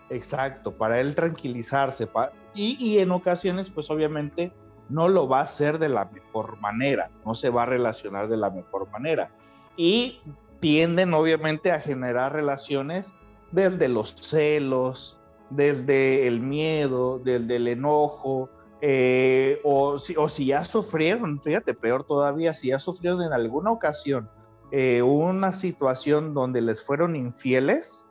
[0.09, 2.09] Exacto, para él tranquilizarse.
[2.55, 4.53] y, y, en ocasiones, pues obviamente
[4.89, 8.37] no lo va a hacer de la mejor manera, no se va a relacionar de
[8.37, 9.31] la mejor manera.
[9.77, 10.21] Y
[10.61, 13.12] tienden obviamente a generar relaciones
[13.53, 18.51] desde los celos, desde el miedo, desde el enojo,
[18.83, 23.71] eh, o, si, o si ya sufrieron, fíjate, peor todavía, si ya sufrieron en alguna
[23.71, 24.29] ocasión
[24.71, 28.07] eh, una situación donde les fueron infieles,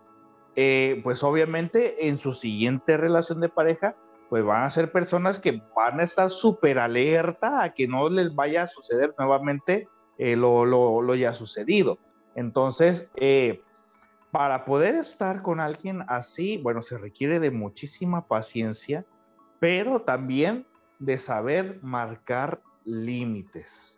[0.56, 3.96] eh, pues obviamente en su siguiente relación de pareja,
[4.30, 8.34] pues van a ser personas que van a estar súper alerta a que no les
[8.34, 12.00] vaya a suceder nuevamente lo, lo, ya sucedido.
[12.36, 13.10] Entonces,
[14.36, 19.06] para poder estar con alguien así, bueno, se requiere de muchísima paciencia,
[19.60, 20.68] pero también
[21.00, 23.96] de saber marcar límites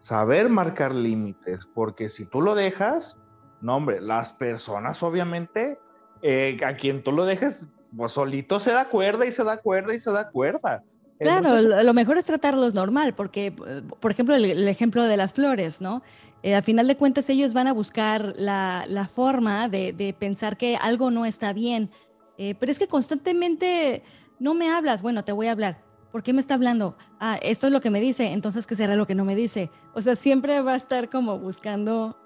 [0.00, 3.18] saber marcar límites, porque si tú lo dejas,
[3.60, 5.78] no, hombre, las personas obviamente,
[6.22, 9.94] eh, a quien tú lo dejes, pues solito se da cuerda y se da cuerda
[9.94, 10.82] y se da cuerda.
[11.18, 15.34] Claro, lo mejor es tratarlos normal, porque, eh, por ejemplo, el, el ejemplo de las
[15.34, 16.02] flores, ¿no?
[16.42, 20.56] Eh, a final de cuentas, ellos van a buscar la, la forma de, de, pensar
[20.56, 21.90] que algo no está bien,
[22.36, 24.04] eh, pero es que constantemente
[24.38, 26.96] no me hablas, bueno, te voy a hablar, ¿por qué me está hablando?
[27.18, 29.70] Ah, esto es lo que me dice, entonces ¿qué será lo que no me dice?
[29.94, 32.16] O sea, siempre va a estar como buscando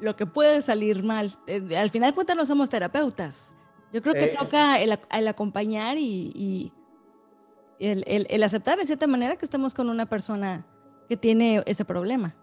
[0.00, 1.30] lo que puede salir mal.
[1.46, 3.54] Eh, al final de cuentas no somos terapeutas.
[3.92, 6.72] Yo creo que toca el, el acompañar y, y
[7.78, 10.66] el, el, el, aceptar de cierta manera que estamos con una persona
[11.08, 12.34] que tiene ese problema.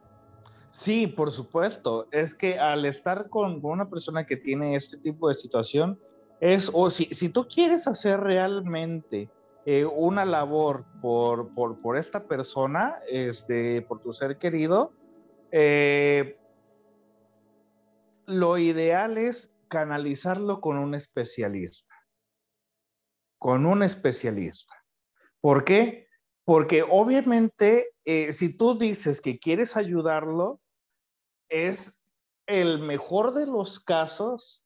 [0.72, 2.08] Sí, por supuesto.
[2.12, 6.00] Es que al estar con, una persona que tiene este tipo de situación,
[6.40, 9.30] es, o si, si tú quieres hacer realmente
[9.66, 14.94] eh, una labor por, por, por, esta persona, este, por tu ser querido,
[15.52, 16.38] eh,
[18.26, 21.96] lo ideal es canalizarlo con un especialista.
[23.38, 24.79] Con un especialista.
[25.42, 26.08] ¿Por qué?
[26.46, 30.60] Porque obviamente, eh, si tú dices que quieres ayudarlo,
[31.50, 32.00] es
[32.48, 34.64] el mejor de los casos.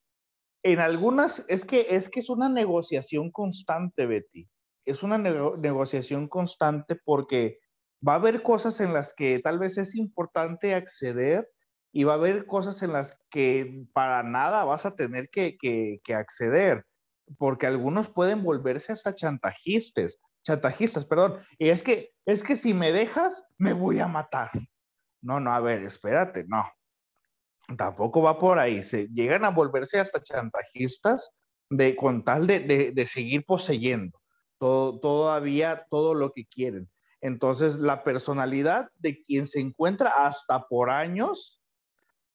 [0.64, 4.50] En algunas, es que es, que es una negociación constante, Betty.
[4.86, 7.60] Es una negociación constante porque
[8.06, 11.50] va a haber cosas en las que tal vez es importante acceder
[11.94, 16.14] y va a haber cosas en las que para nada vas a tener que, que
[16.16, 16.86] acceder,
[17.38, 21.40] porque algunos pueden volverse hasta chantajistas chantajistas, perdón.
[21.58, 24.50] Y es que, es que si me dejas, me voy a matar.
[25.22, 26.66] No, no, a ver, espérate, no.
[27.78, 28.84] Tampoco va por ahí.
[28.84, 31.32] Se llegan a volverse hasta chantajistas
[31.70, 34.20] de, con tal de, de, seguir poseyendo
[34.60, 36.90] todo, todavía todo lo que quieren.
[37.22, 41.62] Entonces, la personalidad de quien se encuentra hasta por años,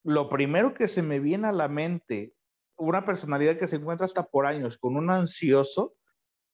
[0.02, 2.32] lo primero que se me viene a la mente,
[2.76, 5.94] una personalidad que se encuentra hasta por años con un ansioso,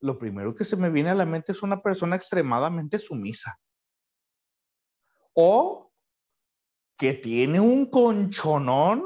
[0.05, 3.59] lo primero que se me viene a la mente es una persona extremadamente sumisa.
[5.33, 5.91] O
[6.99, 9.03] que tiene un conchonón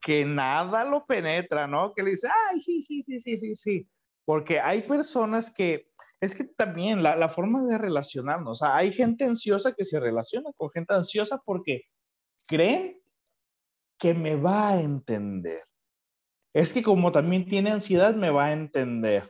[0.00, 1.94] que nada lo penetra, ¿no?
[1.94, 3.88] Que le dice, ay, sí, sí, sí, sí, sí, sí.
[4.24, 9.72] Porque hay personas que, es que también la, la forma de relacionarnos, hay gente ansiosa
[9.72, 11.82] que se relaciona con gente ansiosa porque
[12.48, 13.00] creen
[13.98, 15.62] que me va a entender
[16.54, 19.28] es que como también tiene ansiedad, me va a entender.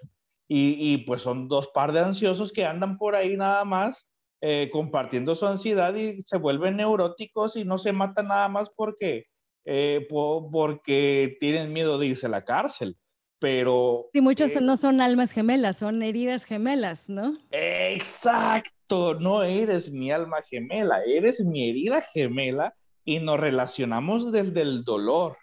[0.55, 4.11] Y, pues son dos par de ansiosos que andan por ahí nada más
[4.43, 9.25] eh, compartiendo su ansiedad y se vuelven neuróticos y no se matan nada más porque,
[9.65, 12.99] eh, porque tienen miedo de irse a la cárcel.
[13.39, 14.11] Pero...
[14.13, 17.39] Y muchos eh, no son almas gemelas, son heridas gemelas, ¿no?
[17.51, 22.75] Exacto, no eres mi alma gemela, eres mi herida gemela
[23.07, 25.39] y nos relacionamos desde el dolor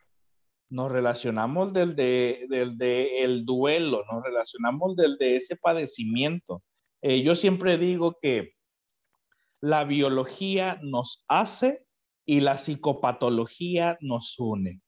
[0.70, 2.48] nos relacionamos del de,
[3.24, 6.64] el duelo, nos relacionamos del de ese padecimiento.
[7.02, 8.54] Eh, yo siempre digo que
[9.62, 11.86] la biología nos hace
[12.26, 14.82] y la psicopatología nos une.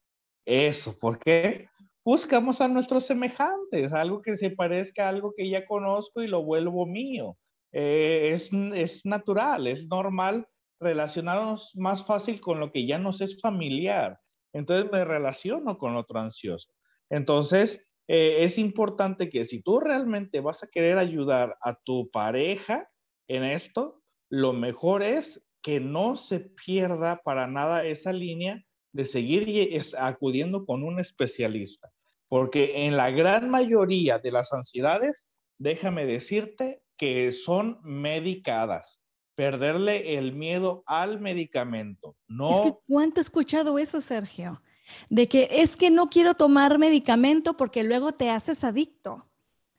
[0.46, 1.68] Eso, ¿por qué?
[2.06, 6.44] Buscamos a nuestros semejantes, algo que se parezca a algo que ya conozco y lo
[6.44, 7.38] vuelvo mío.
[7.72, 10.48] Eh, es, es natural, es normal
[10.80, 14.21] relacionarnos más fácil con lo que ya nos es familiar
[14.54, 16.74] entonces me relaciono con otro ansioso.
[17.10, 22.90] Entonces, eh, es importante que si tú realmente vas a querer ayudar a tu pareja
[23.28, 29.82] en esto, lo mejor es que no se pierda para nada esa línea de seguir
[29.98, 31.92] acudiendo con un especialista,
[32.28, 39.01] porque en la gran mayoría de las ansiedades, déjame decirte que son medicadas
[39.36, 42.16] perderle el miedo al medicamento.
[42.28, 42.50] No.
[42.50, 44.62] Es que ¿cuánto he escuchado eso, Sergio?
[45.10, 49.26] De que es que no quiero tomar medicamento porque luego te haces adicto,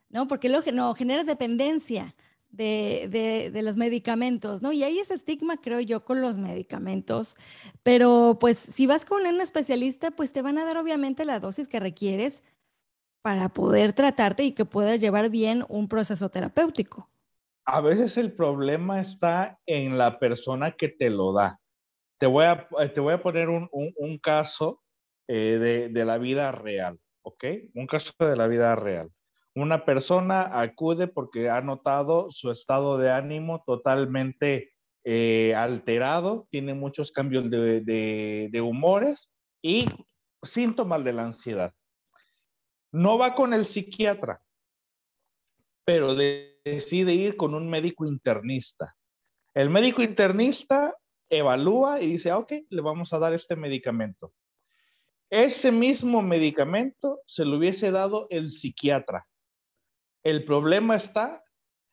[0.09, 0.27] ¿no?
[0.27, 2.15] Porque luego no, generas dependencia
[2.51, 4.73] de, de, los medicamentos, ¿no?
[4.73, 7.37] Y hay ese estigma, creo yo, con los medicamentos.
[7.83, 11.69] Pero pues si vas con un especialista, pues te van a dar obviamente la dosis
[11.69, 12.43] que requieres
[13.23, 17.12] para poder tratarte y que puedas llevar bien un proceso terapéutico
[17.65, 21.61] a veces el problema está en la persona que te lo da.
[22.19, 24.83] Te voy a, eh, te voy a poner un, caso
[25.29, 27.45] eh, de, de, la vida real, ¿ok?
[27.75, 29.11] Un caso de la vida real.
[29.55, 34.73] Una persona acude porque ha notado su estado de ánimo totalmente
[35.05, 39.87] eh, alterado, tiene muchos cambios de, de, de humores y
[40.43, 41.75] síntomas de la ansiedad.
[42.93, 44.43] No va con el psiquiatra,
[45.85, 46.15] pero
[46.65, 48.97] decide ir con un médico internista.
[49.55, 50.97] El médico internista
[51.29, 54.33] evalúa y dice, ah, ok, le vamos a dar este medicamento.
[55.31, 59.27] Ese mismo medicamento se lo hubiese dado el psiquiatra.
[60.23, 61.43] El problema está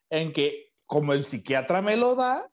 [0.10, 2.50] en que como el psiquiatra me lo da,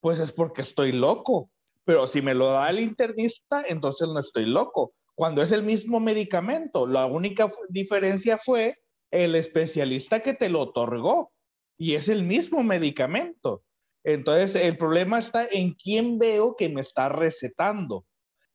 [0.00, 1.50] pues es porque estoy loco.
[1.84, 4.94] Pero si me lo da el internista, entonces no estoy loco.
[5.14, 8.76] Cuando es el mismo medicamento, la única diferencia fue
[9.10, 11.32] el especialista que te lo otorgó
[11.76, 13.64] y es el mismo medicamento.
[14.04, 18.06] Entonces, el problema está en quién veo que me está recetando.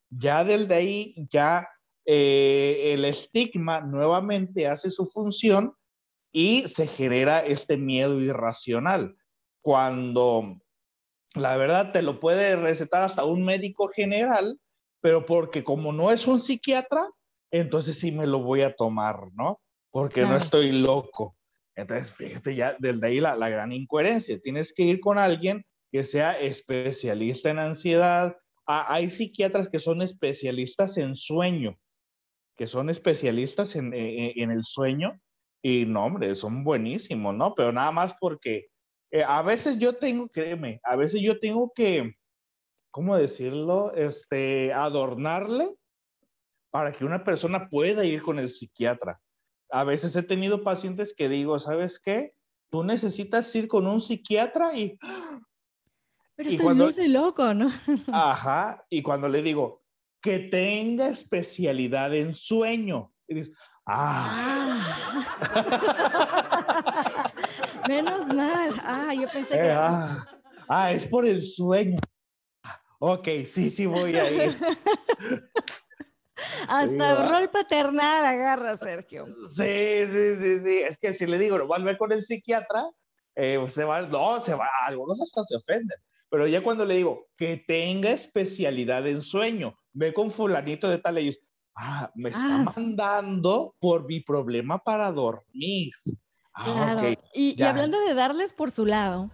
[0.09, 1.67] Ya desde ahí, ya
[2.05, 5.73] eh, el estigma nuevamente hace su función
[6.31, 9.15] y se genera este miedo irracional.
[9.61, 10.61] Cuando
[11.33, 14.59] la verdad te lo puede recetar hasta un médico general,
[15.01, 17.09] pero porque como no es un psiquiatra,
[17.51, 19.61] entonces sí me lo voy a tomar, ¿no?
[19.95, 21.37] Porque no estoy loco.
[21.73, 24.37] Entonces, fíjate ya, desde ahí la, la, gran incoherencia.
[24.41, 28.35] Tienes que ir con alguien que sea especialista en ansiedad.
[28.67, 31.79] Ah, hay psiquiatras que son especialistas en sueño,
[32.57, 35.17] que son especialistas en, en, en, el sueño.
[35.61, 37.55] Y no, hombre, son buenísimos, ¿no?
[37.55, 38.67] Pero nada más porque
[39.11, 42.15] Eh, a veces yo tengo, créeme, a veces yo tengo que,
[42.91, 43.93] ¿cómo decirlo?
[43.95, 45.73] Este, adornarle
[46.69, 49.21] para que una persona pueda ir con el psiquiatra.
[49.71, 52.33] A veces he tenido pacientes que digo, ¿sabes qué?
[52.69, 54.97] Tú necesitas ir con un psiquiatra y...
[56.35, 57.71] Pero y cuando, muy loco, ¿no?
[58.11, 59.85] Ajá, y cuando le digo,
[60.21, 63.13] que tenga especialidad en sueño.
[63.27, 64.81] Y dices, ah.
[65.53, 67.31] ah.
[67.87, 68.73] Menos mal.
[68.83, 69.71] Ah, yo pensé que...
[69.71, 70.25] ah,
[70.67, 71.95] ah, es por el sueño.
[72.99, 74.59] Ok, sí, sí voy a ir.
[76.67, 79.25] Hasta rol paternal agarra, Sergio.
[79.25, 80.77] Sí, sí, sí, sí.
[80.77, 82.83] Es que si le digo, no, ve con el psiquiatra,
[83.35, 85.97] eh, se va, no, se va, algunos hasta se ofenden.
[86.29, 91.17] Pero ya cuando le digo que tenga especialidad en sueño, ve con fulanito de tal,
[91.17, 91.39] ellos,
[91.75, 92.73] ah, me está ah.
[92.75, 95.91] mandando por mi problema para dormir.
[96.53, 99.29] Ah, y, y, hablando de darles por su lado,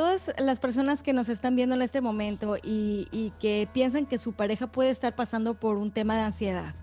[0.00, 4.32] todas las personas que nos están viendo en este momento y, que piensan que su
[4.32, 6.74] pareja puede estar pasando por un tema de ansiedad,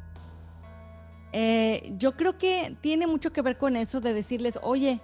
[1.34, 5.01] eh, yo creo que tiene mucho que ver con eso de decirles, oye,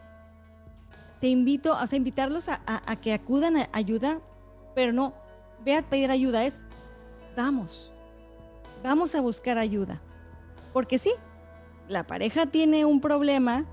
[1.22, 2.60] te invito, o sea, invitarlos a,
[3.02, 4.20] que acudan a ayuda,
[4.76, 5.16] pero no,
[5.66, 6.68] ve a pedir ayuda, es,
[7.36, 7.92] vamos,
[8.84, 10.04] vamos a buscar ayuda.
[10.72, 11.14] Porque sí,
[11.88, 13.66] la pareja tiene un problema,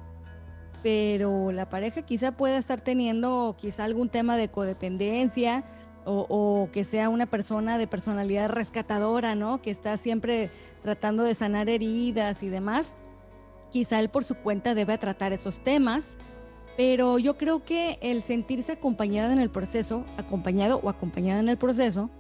[0.83, 5.64] pero la pareja quizá pueda estar teniendo quizá algún tema de codependencia
[6.05, 9.62] o, que sea una persona de personalidad rescatadora, ¿no?
[9.62, 10.51] Que está siempre
[10.83, 12.95] tratando de sanar heridas y demás.
[13.71, 16.16] Quizá él por su cuenta debe tratar esos temas,
[16.77, 21.59] pero yo creo que el sentirse acompañado en el proceso, acompañado o acompañada en el
[21.59, 22.11] proceso,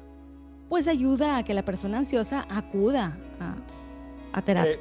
[0.68, 3.18] pues ayuda a que la persona ansiosa acuda
[4.32, 4.74] a, terapia.
[4.74, 4.80] Eh,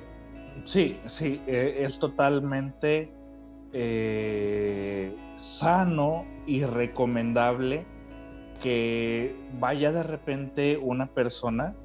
[0.66, 3.12] sí, sí, eh, es totalmente
[3.74, 7.86] eh, sano y recomendable
[8.62, 11.76] que vaya de repente una persona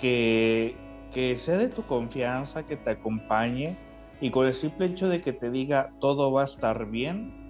[0.00, 0.76] que,
[1.12, 3.76] que sea de tu confianza, que te acompañe
[4.20, 7.44] y con el simple hecho de que te diga todo va a estar bien,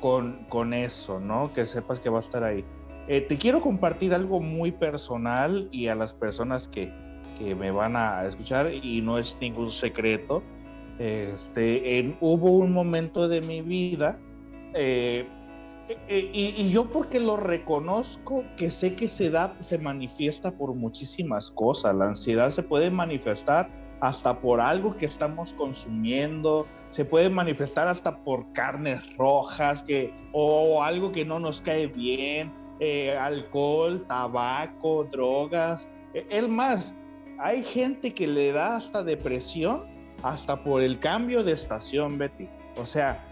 [0.00, 1.52] con, con eso, ¿no?
[1.52, 2.64] Que sepas que va a estar ahí.
[3.08, 6.92] Eh, te quiero compartir algo muy personal y a las personas que,
[7.38, 10.42] que me van a escuchar y no es ningún secreto.
[10.98, 14.20] Este, en, hubo un momento de mi vida,
[14.74, 15.26] eh,
[16.08, 21.50] eh, y, yo porque lo reconozco, que sé que se da, se manifiesta por muchísimas
[21.50, 21.94] cosas.
[21.94, 23.68] La ansiedad se puede manifestar
[24.00, 30.82] hasta por algo que estamos consumiendo, se puede manifestar hasta por carnes rojas que, o
[30.82, 35.88] algo que no nos cae bien, eh, alcohol, tabaco, drogas.
[36.14, 36.94] El más,
[37.38, 39.91] hay gente que le da hasta depresión
[40.22, 42.48] hasta por el cambio de estación, Betty.
[42.76, 43.24] O sea,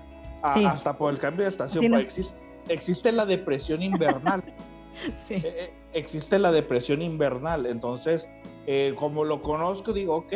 [0.43, 1.95] hasta por el cambio de estación.
[1.95, 2.37] Existe,
[2.69, 4.43] existe, la depresión invernal.
[5.17, 5.35] sí.
[5.35, 7.67] Eh, eh, existe la depresión invernal.
[7.67, 8.29] Entonces,
[8.67, 10.35] eh, como lo conozco, digo, ok,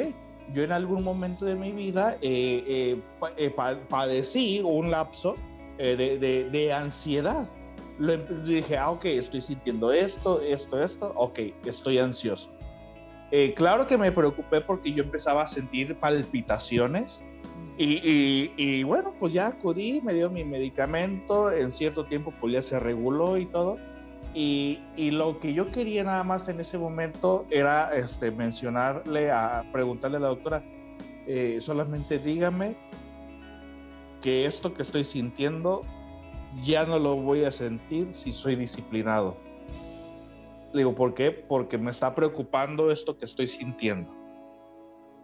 [0.53, 2.19] yo en algún momento de mi vida
[3.89, 5.37] padecí un lapso
[5.79, 7.49] de, de, ansiedad.
[7.99, 12.54] Lo, dije, ah, ok, estoy sintiendo esto, esto, esto, ok, estoy ansioso.
[13.31, 17.23] Eh, claro que me preocupé porque yo empezaba a sentir palpitaciones
[17.77, 22.79] y, bueno, pues ya acudí, me dio mi medicamento, en cierto tiempo pues ya se
[22.79, 23.79] reguló y todo.
[24.33, 30.19] Y, lo que yo quería nada más en ese momento era este, mencionarle, a preguntarle
[30.19, 30.65] a la doctora,
[31.27, 32.77] eh, solamente dígame
[34.21, 35.83] que esto que estoy sintiendo
[36.63, 39.37] ya no lo voy a sentir si soy disciplinado.
[40.75, 41.31] Le digo, ¿por qué?
[41.31, 44.13] Porque me está preocupando esto que estoy sintiendo.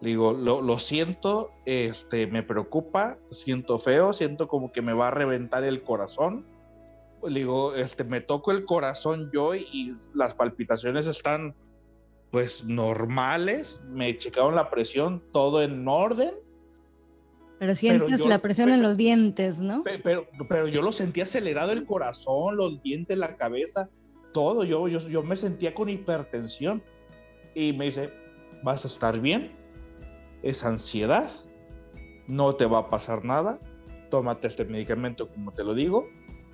[0.00, 5.08] Le digo, lo, lo, siento, este, me preocupa, siento feo, siento como que me va
[5.08, 6.46] a reventar el corazón.
[7.24, 11.56] Le digo, este, me toco el corazón yo y las palpitaciones están
[12.30, 16.32] pues normales, me checaron la presión, todo en orden.
[17.58, 19.82] Pero sientes la presión en los dientes, ¿no?
[19.82, 23.90] Pero, pero, yo lo sentí acelerado el corazón, los dientes, la cabeza
[24.32, 26.82] todo, yo, yo, yo me sentía con hipertensión.
[27.54, 28.12] Y me dice,
[28.62, 29.52] vas a estar bien,
[30.42, 31.30] es ansiedad,
[32.26, 33.58] no te va a pasar nada,
[34.08, 36.08] tómate este medicamento como te lo digo,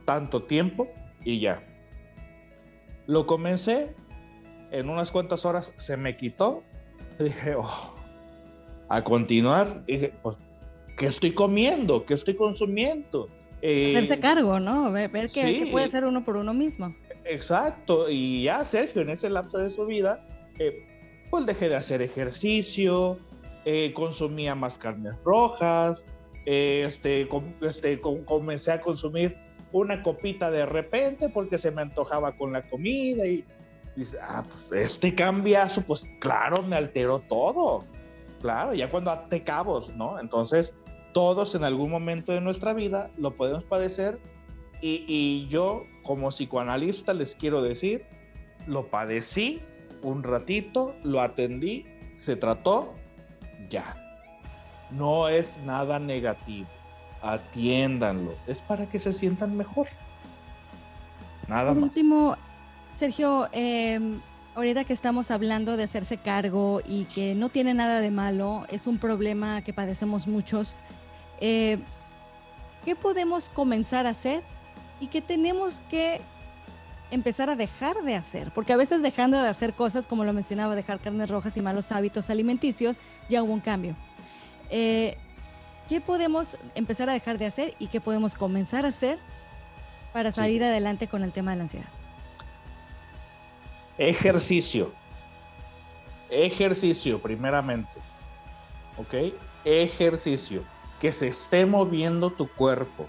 [0.05, 0.89] tanto tiempo
[1.25, 1.63] y ya.
[3.07, 3.95] Lo comencé,
[4.71, 6.63] en unas cuantas horas se me quitó,
[7.19, 7.95] dije, oh,
[8.89, 10.37] a continuar, dije, pues,
[10.97, 12.05] ¿qué estoy comiendo?
[12.05, 13.29] ¿Qué estoy consumiendo?
[13.59, 14.93] Hacerse eh, cargo, ¿no?
[14.93, 16.95] Ver, qué, puede hacer uno por uno mismo.
[17.29, 20.25] Exacto, y ya Sergio en ese lapso de su vida,
[20.59, 20.87] eh,
[21.31, 23.19] pues dejé de hacer ejercicio,
[23.65, 26.05] eh, consumía más carnes rojas,
[26.47, 27.29] eh, este,
[27.63, 29.37] este comencé a consumir
[29.73, 33.45] una copita de repente porque se me antojaba con la comida y
[33.97, 37.85] dice, ah, pues este cambiazo, pues claro, me alteró todo.
[38.41, 40.21] Claro, ya cuando te cabos, ¿no?
[40.21, 40.75] Entonces,
[41.13, 44.21] todos en algún momento de nuestra vida lo podemos padecer
[44.87, 48.05] y, y yo como psicoanalista les quiero decir,
[48.67, 49.61] lo padecí
[50.03, 51.85] un ratito, lo atendí,
[52.15, 52.95] se trató,
[53.69, 53.97] ya.
[54.91, 56.69] No es nada negativo.
[57.23, 58.35] Atiéndanlo.
[58.47, 59.89] Es para que se sientan mejor.
[61.49, 61.85] Nada Por más.
[61.89, 62.37] último,
[62.97, 63.99] Sergio, eh,
[64.55, 68.87] ahorita que estamos hablando de hacerse cargo y que no tiene nada de malo, es
[68.87, 70.79] un problema que padecemos muchos.
[71.41, 71.79] Eh,
[72.85, 74.45] ¿Qué podemos comenzar a hacer
[75.01, 76.21] y qué tenemos que
[77.11, 78.51] empezar a dejar de hacer?
[78.53, 81.93] Porque a veces dejando de hacer cosas, como lo mencionaba, dejar carnes rojas y malos
[81.93, 83.97] hábitos alimenticios, ya hubo un cambio.
[84.71, 85.17] Eh,
[85.89, 89.19] ¿Qué podemos empezar a dejar de hacer y qué podemos comenzar a hacer
[90.13, 90.65] para salir sí.
[90.65, 91.89] adelante con el tema de la ansiedad?
[93.99, 94.93] Ejercicio.
[96.29, 98.01] Ejercicio, primeramente.
[98.99, 99.33] ¿Ok?
[99.65, 100.65] Ejercicio.
[100.99, 103.07] Que se esté moviendo tu cuerpo.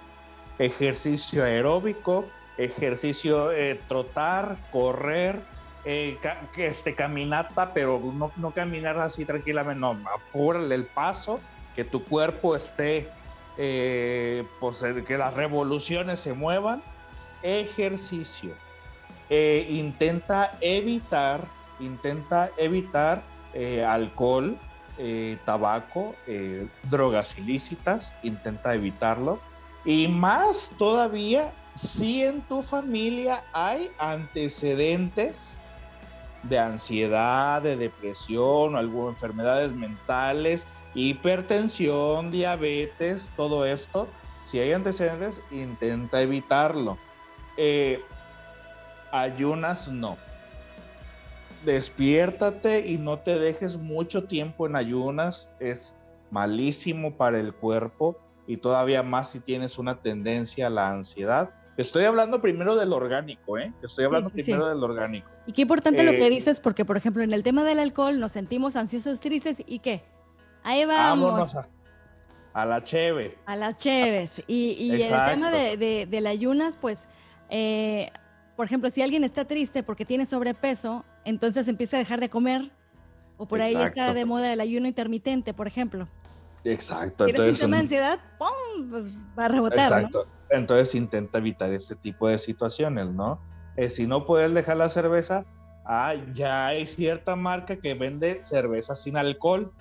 [0.59, 5.43] Ejercicio aeróbico, ejercicio eh, trotar, correr,
[5.85, 6.19] eh,
[6.55, 11.39] este, caminata, pero no, no, caminar así tranquilamente, no, apúrale el paso,
[11.75, 13.09] que tu cuerpo esté,
[13.57, 16.81] eh, pues, que las revoluciones se muevan.
[17.43, 18.55] Ejercicio
[19.29, 21.47] eh, intenta evitar,
[21.79, 24.57] intenta evitar eh, alcohol,
[24.97, 29.39] eh, tabaco, eh, drogas ilícitas, intenta evitarlo.
[29.85, 35.59] Y más todavía, si en tu familia hay antecedentes
[36.43, 44.09] de ansiedad, de depresión, algunas enfermedades mentales, hipertensión, diabetes, todo esto,
[44.41, 46.97] si hay antecedentes, intenta evitarlo.
[47.57, 48.01] Eh,
[49.11, 50.17] ayunas no.
[51.65, 55.49] Despiértate y no te dejes mucho tiempo en ayunas.
[55.59, 55.93] Es
[56.31, 58.17] malísimo para el cuerpo
[58.47, 61.51] y todavía más si tienes una tendencia a la ansiedad.
[61.77, 63.71] Estoy hablando primero del orgánico, ¿eh?
[63.83, 64.69] Estoy hablando sí, primero sí.
[64.69, 65.29] del orgánico.
[65.45, 68.19] Y qué importante eh, lo que dices, porque por ejemplo en el tema del alcohol
[68.19, 70.03] nos sentimos ansiosos, tristes y qué.
[70.63, 71.55] Ahí vamos.
[71.55, 71.69] A,
[72.53, 73.37] a, la cheve.
[73.45, 74.43] A las cheves.
[74.47, 77.07] Y, y el tema de, de, de las ayunas, pues
[77.49, 78.09] eh,
[78.55, 82.71] por ejemplo, si alguien está triste porque tiene sobrepeso, entonces empieza a dejar de comer.
[83.37, 83.79] O por Exacto.
[83.79, 86.07] ahí está de moda el ayuno intermitente, por ejemplo.
[86.71, 87.25] Exacto.
[87.25, 88.19] ¿Tienes entonces, síntoma de ansiedad?
[88.37, 88.89] ¡Pum!
[88.89, 89.79] Pues va a rebotar.
[89.79, 90.25] Exacto.
[90.25, 90.57] ¿no?
[90.57, 93.41] Entonces intenta evitar este tipo de situaciones, ¿no?
[93.75, 95.45] Eh, si no puedes dejar la cerveza,
[95.85, 99.71] ah, ya hay cierta marca que vende cerveza sin alcohol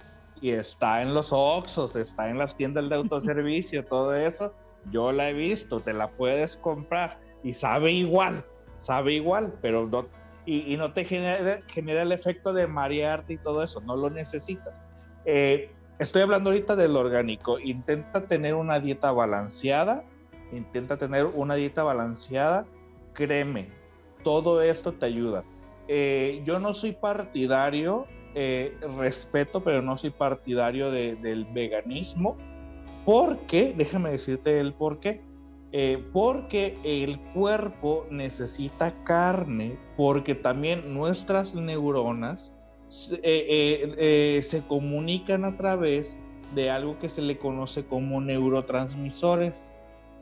[0.40, 4.54] y está en los Oxxos, está en las tiendas de autoservicio, todo eso.
[4.90, 8.44] Yo la he visto, te la puedes comprar y sabe igual
[8.86, 10.06] sabe igual, pero no,
[10.44, 14.10] y, y no te genera, genera, el efecto de marearte y todo eso, no lo
[14.10, 14.86] necesitas.
[15.24, 20.04] Eh, estoy hablando ahorita del orgánico, intenta tener una dieta balanceada,
[20.52, 22.66] intenta tener una dieta balanceada,
[23.12, 23.68] créeme,
[24.22, 25.44] todo esto te ayuda.
[25.88, 32.36] Eh, yo no soy partidario, eh, respeto, pero no soy partidario de, del veganismo,
[33.04, 35.22] porque, déjame decirte el por qué.
[35.72, 42.55] Eh, porque el cuerpo necesita carne, porque también nuestras neuronas
[42.88, 46.16] eh, eh, eh, se comunican a través
[46.54, 49.72] de algo que se le conoce como neurotransmisores.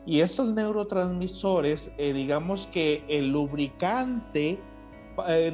[0.06, 4.58] Y estos neurotransmisores, digamos que el lubricante,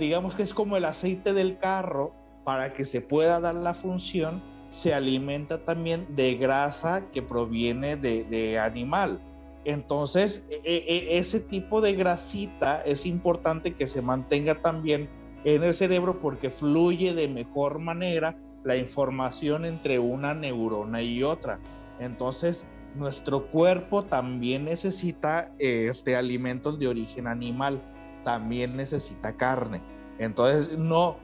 [0.00, 2.12] digamos que es como el aceite del carro,
[2.44, 8.24] para que se pueda dar la función, se alimenta también de grasa que proviene de,
[8.24, 9.20] de animal.
[9.64, 15.08] Entonces, e, e, ese tipo de grasita es importante que se mantenga también
[15.45, 21.59] en el cerebro porque fluye de mejor manera la información entre una neurona y otra.
[21.99, 27.80] Entonces, nuestro cuerpo también necesita este, alimentos de origen animal,
[28.24, 29.80] también necesita carne.
[30.18, 31.16] Entonces, no,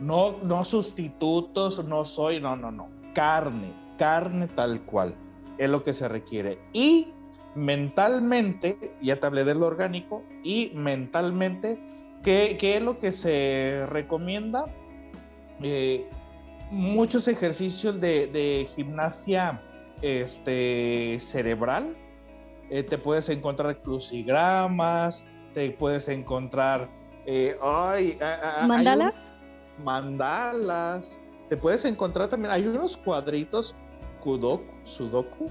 [0.00, 5.14] no, no sustitutos, no soy, no, no, no, carne, carne tal cual
[5.58, 6.58] es lo que se requiere.
[6.72, 7.12] Y
[7.54, 11.78] mentalmente, ya te hablé del orgánico, y mentalmente,
[12.22, 14.66] ¿qué, qué es lo que se recomienda?
[15.62, 16.08] Eh,
[16.70, 19.62] muchos ejercicios de, de, gimnasia
[20.00, 21.96] este, cerebral.
[22.70, 26.88] Eh, te puedes encontrar crucigramas, te puedes encontrar...
[27.26, 28.18] Eh, ay,
[28.66, 29.34] ¿Mandalas?
[29.78, 31.18] Un, mandalas.
[31.48, 33.74] Te puedes encontrar también, hay unos cuadritos
[34.22, 35.50] Kudoku, Sudoku,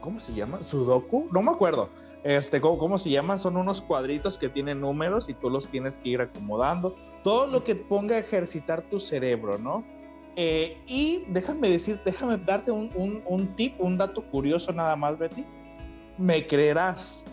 [0.00, 0.62] ¿cómo se llama?
[0.62, 1.88] Sudoku, no me acuerdo,
[2.24, 3.38] Este, ¿cómo, se llaman?
[3.38, 6.94] Son unos cuadritos que tienen números y tú los tienes que ir acomodando.
[7.24, 9.84] Todo lo que ponga a ejercitar tu cerebro, ¿no?
[10.36, 15.18] Eh, y déjame decir, déjame darte un, un, un tip, un dato curioso nada más,
[15.18, 15.44] Betty.
[16.16, 17.24] Me creerás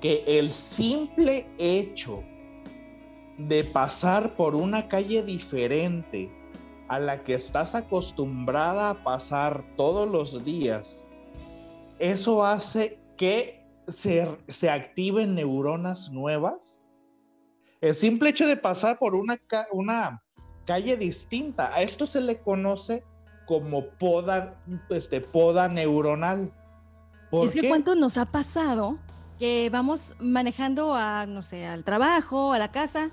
[0.00, 2.22] que el simple hecho
[3.38, 6.30] de pasar por una calle diferente
[6.88, 11.08] a la que estás acostumbrada a pasar todos los días,
[11.98, 16.84] eso hace que se, se activen neuronas nuevas.
[17.80, 19.38] El simple hecho de pasar por una,
[19.72, 20.22] una
[20.66, 23.04] calle distinta, a esto se le conoce
[23.46, 24.60] como poda,
[24.90, 26.52] este, poda neuronal.
[27.30, 28.98] es que cuánto nos ha pasado
[29.38, 33.10] que vamos manejando a, no sé, al trabajo, a la casa,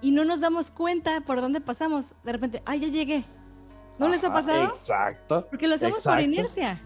[0.00, 2.14] y no nos damos cuenta por dónde pasamos.
[2.22, 3.24] De repente, ay, ya llegué.
[3.98, 4.64] ¿No les ha pasado?
[4.64, 5.46] Exacto.
[5.48, 6.80] Porque lo hacemos por inercia.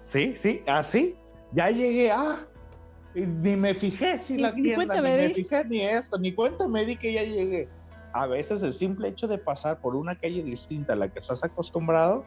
[0.00, 1.16] Sí, sí, así.
[1.52, 2.38] Ya llegué, ah,
[3.14, 6.96] ni me fijé si la tienda, ni me fijé ni esto, ni cuenta me di
[6.96, 7.68] que ya llegué.
[8.12, 11.44] A veces el simple hecho de pasar por una calle distinta a la que estás
[11.44, 12.24] acostumbrado,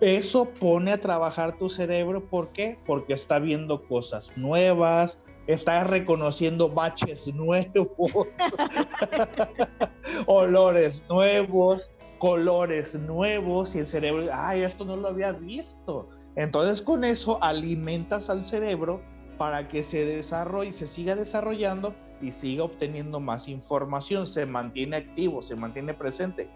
[0.00, 2.24] eso pone a trabajar tu cerebro.
[2.28, 2.78] ¿Por qué?
[2.84, 8.26] Porque está viendo cosas nuevas, está reconociendo baches nuevos,
[10.26, 16.08] olores nuevos, colores nuevos y el cerebro, ay, esto no lo había visto.
[16.36, 19.00] Entonces con eso alimentas al cerebro
[19.38, 25.42] para que se desarrolle, se siga desarrollando y siga obteniendo más información, se mantiene activo,
[25.42, 26.48] se mantiene presente.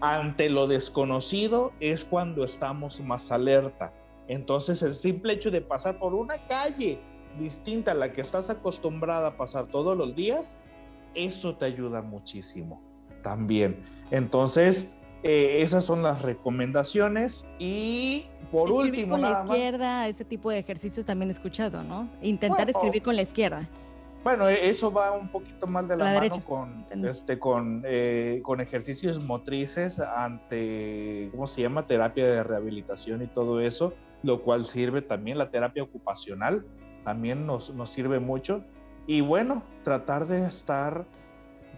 [0.00, 3.92] Ante lo desconocido es cuando estamos más alerta.
[4.28, 7.00] Entonces el simple hecho de pasar por una calle
[7.38, 10.58] distinta a la que estás acostumbrada a pasar todos los días,
[11.14, 12.82] eso te ayuda muchísimo
[13.22, 13.82] también.
[14.10, 14.88] Entonces,
[15.22, 21.06] eh, esas son las recomendaciones y por último con la izquierda, ese tipo de ejercicios
[21.06, 22.08] también he escuchado, ¿no?
[22.22, 23.68] Intentar escribir con la izquierda.
[24.24, 28.60] Bueno, e, eso va un poquito más de la, mano con, este, con, eh, con
[28.60, 31.86] ejercicios motrices ante, ¿cómo se llama?
[31.86, 36.64] Terapia de rehabilitación y todo eso, lo cual sirve también la terapia ocupacional
[37.04, 38.64] también nos, nos sirve mucho.
[39.06, 41.04] Y bueno, tratar de estar,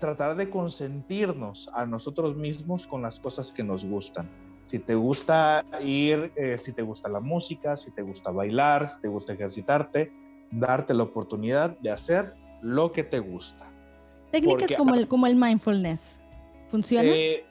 [0.04, 4.28] tratar de consentirnos a nosotros mismos con las cosas que nos gustan.
[4.66, 9.00] Si te gusta ir, eh, si te gusta la música, si te gusta bailar, si
[9.00, 10.12] te gusta ejercitarte,
[10.50, 13.72] darte la oportunidad de hacer lo que te gusta.
[14.30, 16.20] Técnicas como, el, como el mindfulness,
[16.68, 17.08] ¿funciona?
[17.08, 17.46] Eh,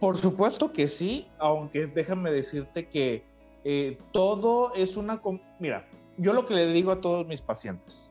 [0.00, 3.22] por supuesto que sí, aunque déjame decirte que
[3.64, 5.20] eh, todo es una...
[5.58, 5.86] Mira,
[6.16, 8.10] yo lo que le digo a todos mis pacientes,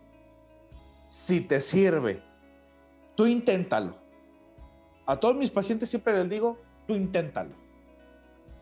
[1.08, 2.22] si te sirve,
[3.16, 3.96] tú inténtalo.
[5.06, 6.58] A todos mis pacientes siempre les digo,
[6.88, 7.56] tú inténtalo.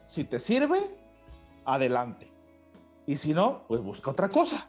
[0.06, 0.80] Si te sirve,
[1.66, 2.32] adelante.
[3.06, 4.68] Y si no, pues busca otra cosa.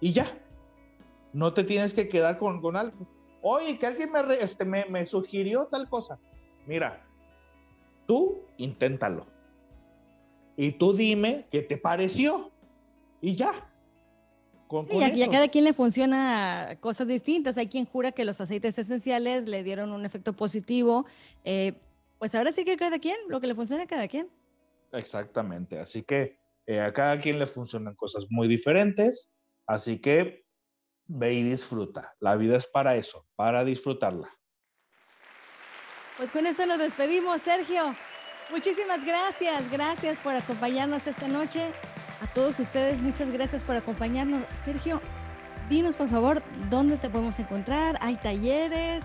[0.00, 0.26] Y ya.
[1.32, 3.06] No te tienes que quedar con, con algo.
[3.42, 6.18] Oye, que alguien me, este, me, me sugirió tal cosa.
[6.66, 7.04] Mira,
[8.06, 9.26] tú inténtalo.
[10.56, 12.50] Y tú dime qué te pareció.
[13.20, 13.67] Y ya
[14.90, 17.56] y, a, cada quien le funciona cosas distintas.
[17.56, 21.06] Hay quien jura que los aceites esenciales le dieron un efecto positivo.
[21.44, 21.74] Eh,
[22.18, 24.28] pues ahora sí que cada quien, lo que le funciona a cada quien.
[24.92, 25.78] Exactamente.
[25.78, 29.30] Así que eh, a cada quien le funcionan cosas muy diferentes.
[29.66, 30.44] Así que
[31.06, 32.14] ve y disfruta.
[32.20, 34.28] La vida es para eso, para disfrutarla.
[36.16, 37.94] Pues con esto nos despedimos, Sergio.
[38.50, 39.70] Muchísimas gracias.
[39.70, 41.70] Gracias por acompañarnos esta noche.
[42.20, 44.42] A todos ustedes, muchas gracias por acompañarnos.
[44.64, 45.00] Sergio,
[45.68, 47.96] dinos por favor dónde te podemos encontrar.
[48.00, 49.04] ¿Hay talleres?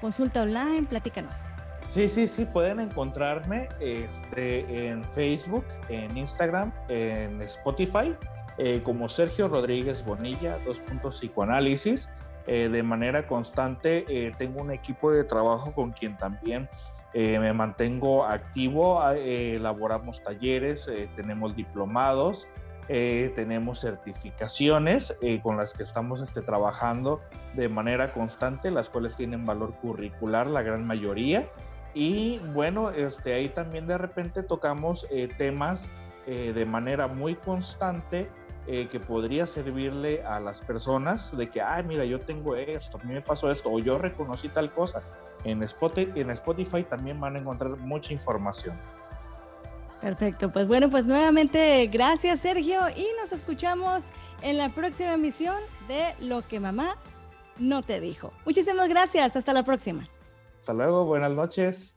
[0.00, 0.84] ¿Consulta online?
[0.88, 1.42] Platícanos.
[1.88, 8.14] Sí, sí, sí, pueden encontrarme este, en Facebook, en Instagram, en Spotify,
[8.58, 12.10] eh, como Sergio Rodríguez Bonilla, dos puntos psicoanálisis.
[12.46, 16.68] Eh, de manera constante eh, tengo un equipo de trabajo con quien también
[17.14, 22.48] eh, me mantengo activo, ah, elaboramos talleres, tenemos diplomados,
[22.88, 27.20] tenemos certificaciones con las que estamos este, trabajando
[27.54, 31.48] de manera constante, las cuales tienen valor curricular, la gran mayoría.
[31.94, 35.06] Y bueno, este, ahí también de repente tocamos
[35.38, 35.90] temas
[36.26, 38.28] de manera muy constante
[38.66, 43.14] que podría servirle a las personas de que, ay, mira, yo tengo esto, a mí
[43.14, 45.02] me pasó esto, o yo reconocí tal cosa
[45.44, 48.78] en Spotify, en Spotify también van a encontrar mucha información.
[50.00, 54.10] Perfecto, pues bueno, pues nuevamente gracias Sergio y nos escuchamos
[54.42, 55.56] en la próxima emisión
[55.86, 56.96] de Lo que mamá
[57.58, 58.32] no te dijo.
[58.44, 60.08] Muchísimas gracias, hasta la próxima.
[60.60, 61.96] Hasta luego, buenas noches.